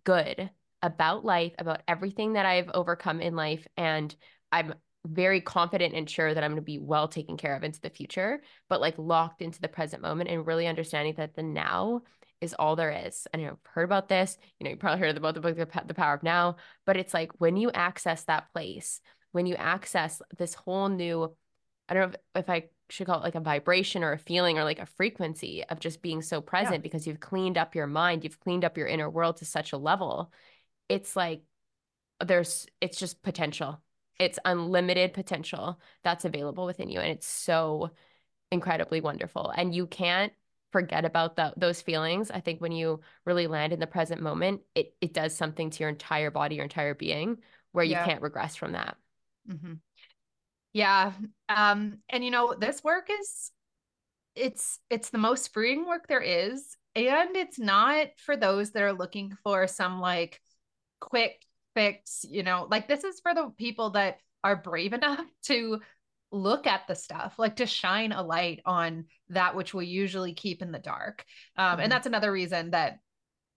good 0.03 0.49
about 0.81 1.25
life, 1.25 1.53
about 1.57 1.81
everything 1.87 2.33
that 2.33 2.45
I've 2.45 2.69
overcome 2.73 3.21
in 3.21 3.35
life. 3.35 3.65
And 3.77 4.13
I'm 4.51 4.75
very 5.05 5.41
confident 5.41 5.93
and 5.93 6.09
sure 6.09 6.33
that 6.33 6.43
I'm 6.43 6.51
going 6.51 6.61
to 6.61 6.61
be 6.61 6.79
well 6.79 7.07
taken 7.07 7.37
care 7.37 7.55
of 7.55 7.63
into 7.63 7.79
the 7.79 7.89
future, 7.89 8.41
but 8.69 8.81
like 8.81 8.95
locked 8.97 9.41
into 9.41 9.61
the 9.61 9.67
present 9.67 10.01
moment 10.01 10.29
and 10.29 10.45
really 10.45 10.67
understanding 10.67 11.13
that 11.17 11.35
the 11.35 11.43
now 11.43 12.01
is 12.41 12.55
all 12.57 12.75
there 12.75 12.91
is. 13.05 13.27
And 13.31 13.45
I've 13.45 13.57
heard 13.63 13.83
about 13.83 14.09
this, 14.09 14.37
you 14.59 14.63
know, 14.63 14.71
you 14.71 14.77
probably 14.77 14.99
heard 14.99 15.15
about 15.15 15.35
the 15.35 15.41
book, 15.41 15.55
The 15.55 15.93
Power 15.93 16.15
of 16.15 16.23
Now, 16.23 16.57
but 16.85 16.97
it's 16.97 17.13
like 17.13 17.31
when 17.37 17.55
you 17.55 17.71
access 17.71 18.23
that 18.23 18.51
place, 18.51 18.99
when 19.31 19.45
you 19.45 19.55
access 19.55 20.21
this 20.37 20.53
whole 20.53 20.89
new, 20.89 21.35
I 21.87 21.93
don't 21.93 22.03
know 22.03 22.17
if, 22.35 22.43
if 22.43 22.49
I 22.49 22.69
should 22.89 23.07
call 23.07 23.19
it 23.19 23.23
like 23.23 23.35
a 23.35 23.39
vibration 23.39 24.03
or 24.03 24.11
a 24.11 24.17
feeling 24.17 24.57
or 24.57 24.63
like 24.63 24.79
a 24.79 24.85
frequency 24.85 25.63
of 25.63 25.79
just 25.79 26.01
being 26.01 26.21
so 26.21 26.41
present 26.41 26.75
yeah. 26.75 26.81
because 26.81 27.07
you've 27.07 27.19
cleaned 27.19 27.57
up 27.57 27.75
your 27.75 27.87
mind, 27.87 28.23
you've 28.23 28.39
cleaned 28.39 28.65
up 28.65 28.77
your 28.77 28.87
inner 28.87 29.09
world 29.09 29.37
to 29.37 29.45
such 29.45 29.71
a 29.71 29.77
level. 29.77 30.31
It's 30.89 31.15
like 31.15 31.41
there's 32.23 32.67
it's 32.81 32.97
just 32.97 33.21
potential. 33.23 33.81
It's 34.19 34.39
unlimited 34.45 35.13
potential 35.13 35.79
that's 36.03 36.25
available 36.25 36.65
within 36.65 36.89
you 36.89 36.99
and 36.99 37.11
it's 37.11 37.27
so 37.27 37.91
incredibly 38.51 39.01
wonderful. 39.01 39.51
And 39.55 39.73
you 39.73 39.87
can't 39.87 40.33
forget 40.71 41.05
about 41.05 41.35
the, 41.35 41.53
those 41.57 41.81
feelings. 41.81 42.31
I 42.31 42.39
think 42.39 42.59
when 42.59 42.71
you 42.71 43.01
really 43.25 43.47
land 43.47 43.73
in 43.73 43.79
the 43.79 43.87
present 43.87 44.21
moment, 44.21 44.61
it 44.73 44.93
it 44.99 45.13
does 45.13 45.35
something 45.35 45.69
to 45.69 45.79
your 45.79 45.89
entire 45.89 46.31
body, 46.31 46.55
your 46.55 46.63
entire 46.63 46.93
being 46.93 47.37
where 47.71 47.85
you 47.85 47.91
yeah. 47.91 48.05
can't 48.05 48.21
regress 48.21 48.55
from 48.55 48.73
that. 48.73 48.97
Mm-hmm. 49.49 49.73
Yeah. 50.73 51.13
Um, 51.49 51.99
and 52.09 52.23
you 52.23 52.31
know, 52.31 52.55
this 52.57 52.83
work 52.83 53.09
is 53.09 53.51
it's 54.35 54.79
it's 54.89 55.09
the 55.09 55.17
most 55.17 55.53
freeing 55.53 55.85
work 55.85 56.07
there 56.07 56.21
is. 56.21 56.77
And 56.95 57.35
it's 57.35 57.59
not 57.59 58.07
for 58.17 58.37
those 58.37 58.71
that 58.71 58.83
are 58.83 58.93
looking 58.93 59.35
for 59.43 59.67
some 59.67 59.99
like 59.99 60.41
quick 60.99 61.41
fix, 61.75 62.25
you 62.29 62.43
know, 62.43 62.67
like 62.69 62.87
this 62.87 63.03
is 63.03 63.19
for 63.19 63.33
the 63.33 63.51
people 63.57 63.91
that 63.91 64.17
are 64.43 64.55
brave 64.55 64.93
enough 64.93 65.25
to 65.43 65.79
look 66.31 66.67
at 66.67 66.87
the 66.87 66.95
stuff, 66.95 67.35
like 67.37 67.57
to 67.57 67.65
shine 67.65 68.11
a 68.11 68.23
light 68.23 68.61
on 68.65 69.05
that 69.29 69.55
which 69.55 69.73
we 69.73 69.85
usually 69.85 70.33
keep 70.33 70.61
in 70.61 70.71
the 70.71 70.79
dark. 70.79 71.23
Um, 71.57 71.73
mm-hmm. 71.73 71.81
And 71.81 71.91
that's 71.91 72.07
another 72.07 72.31
reason 72.31 72.71
that 72.71 72.99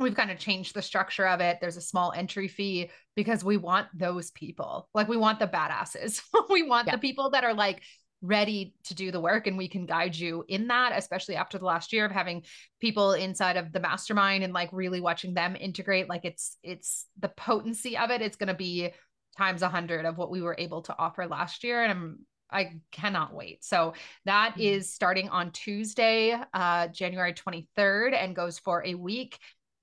we've 0.00 0.14
kind 0.14 0.30
of 0.30 0.38
changed 0.38 0.74
the 0.74 0.82
structure 0.82 1.26
of 1.26 1.40
it. 1.40 1.58
There's 1.60 1.76
a 1.76 1.82
small 1.82 2.12
entry 2.12 2.46
fee 2.48 2.90
because 3.16 3.42
we 3.42 3.56
want 3.56 3.88
those 3.94 4.30
people. 4.30 4.88
Like 4.94 5.08
we 5.08 5.16
want 5.16 5.40
the 5.40 5.48
badasses. 5.48 6.20
we 6.50 6.62
want 6.62 6.86
yeah. 6.86 6.94
the 6.94 7.00
people 7.00 7.30
that 7.30 7.44
are 7.44 7.54
like 7.54 7.82
ready 8.20 8.74
to 8.84 8.94
do 8.94 9.12
the 9.12 9.20
work 9.20 9.46
and 9.46 9.56
we 9.56 9.68
can 9.68 9.86
guide 9.86 10.16
you 10.16 10.44
in 10.48 10.68
that, 10.68 10.92
especially 10.94 11.36
after 11.36 11.58
the 11.58 11.64
last 11.64 11.92
year 11.92 12.04
of 12.04 12.12
having 12.12 12.42
people 12.80 13.12
inside 13.12 13.56
of 13.56 13.72
the 13.72 13.80
mastermind 13.80 14.42
and 14.42 14.52
like 14.52 14.70
really 14.72 15.00
watching 15.00 15.34
them 15.34 15.56
integrate. 15.58 16.08
Like 16.08 16.24
it's 16.24 16.56
it's 16.62 17.06
the 17.18 17.28
potency 17.28 17.96
of 17.96 18.10
it. 18.10 18.22
It's 18.22 18.36
gonna 18.36 18.54
be 18.54 18.90
times 19.36 19.62
a 19.62 19.68
hundred 19.68 20.04
of 20.04 20.18
what 20.18 20.30
we 20.30 20.42
were 20.42 20.56
able 20.58 20.82
to 20.82 20.96
offer 20.98 21.26
last 21.26 21.62
year. 21.62 21.82
And 21.82 21.92
I'm 21.92 22.18
I 22.50 22.80
cannot 22.92 23.34
wait. 23.34 23.62
So 23.62 23.94
that 24.24 24.52
mm-hmm. 24.52 24.60
is 24.60 24.92
starting 24.92 25.28
on 25.28 25.52
Tuesday, 25.52 26.34
uh, 26.54 26.88
January 26.88 27.34
23rd, 27.34 28.14
and 28.14 28.34
goes 28.34 28.58
for 28.58 28.84
a 28.84 28.94
week. 28.94 29.38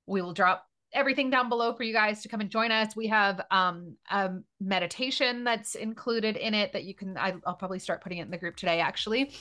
We 0.08 0.22
will 0.22 0.34
drop 0.34 0.66
everything 0.96 1.30
down 1.30 1.50
below 1.50 1.74
for 1.74 1.84
you 1.84 1.94
guys 1.94 2.22
to 2.24 2.30
come 2.30 2.42
and 2.42 2.50
join 2.50 2.72
us. 2.72 2.96
We 2.96 3.08
have 3.08 3.42
um, 3.52 3.96
a 4.10 4.32
meditation 4.60 5.44
that's 5.44 5.76
included 5.76 6.38
in 6.38 6.54
it 6.54 6.74
that 6.74 6.86
you 6.86 6.96
can, 6.96 7.18
I, 7.18 7.34
will 7.46 7.54
probably 7.54 7.80
start 7.80 8.02
putting 8.02 8.20
it 8.20 8.24
in 8.24 8.32
the 8.32 8.38
group 8.38 8.56
today, 8.56 8.80
actually. 8.80 9.32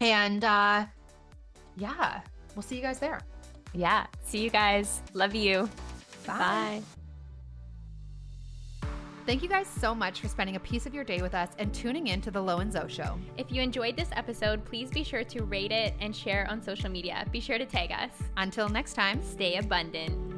And 0.00 0.44
uh, 0.44 0.86
yeah, 1.76 2.20
we'll 2.54 2.62
see 2.62 2.76
you 2.76 2.82
guys 2.82 2.98
there. 2.98 3.20
Yeah. 3.72 4.06
See 4.24 4.42
you 4.42 4.50
guys. 4.50 5.02
Love 5.12 5.34
you. 5.34 5.68
Bye. 6.26 6.38
Bye. 6.38 6.82
Thank 9.26 9.42
you 9.42 9.48
guys 9.48 9.66
so 9.66 9.94
much 9.94 10.20
for 10.20 10.28
spending 10.28 10.56
a 10.56 10.60
piece 10.60 10.84
of 10.84 10.92
your 10.92 11.02
day 11.02 11.22
with 11.22 11.34
us 11.34 11.48
and 11.58 11.72
tuning 11.72 12.08
in 12.08 12.20
to 12.20 12.30
the 12.30 12.40
Lo 12.40 12.58
and 12.58 12.70
Zoe 12.70 12.90
Show. 12.90 13.18
If 13.38 13.50
you 13.50 13.62
enjoyed 13.62 13.96
this 13.96 14.10
episode, 14.12 14.66
please 14.66 14.90
be 14.90 15.02
sure 15.02 15.24
to 15.24 15.44
rate 15.44 15.72
it 15.72 15.94
and 15.98 16.14
share 16.14 16.46
on 16.50 16.62
social 16.62 16.90
media. 16.90 17.24
Be 17.32 17.40
sure 17.40 17.56
to 17.56 17.64
tag 17.64 17.90
us. 17.90 18.10
Until 18.36 18.68
next 18.68 18.92
time, 18.92 19.22
stay 19.22 19.56
abundant. 19.56 20.33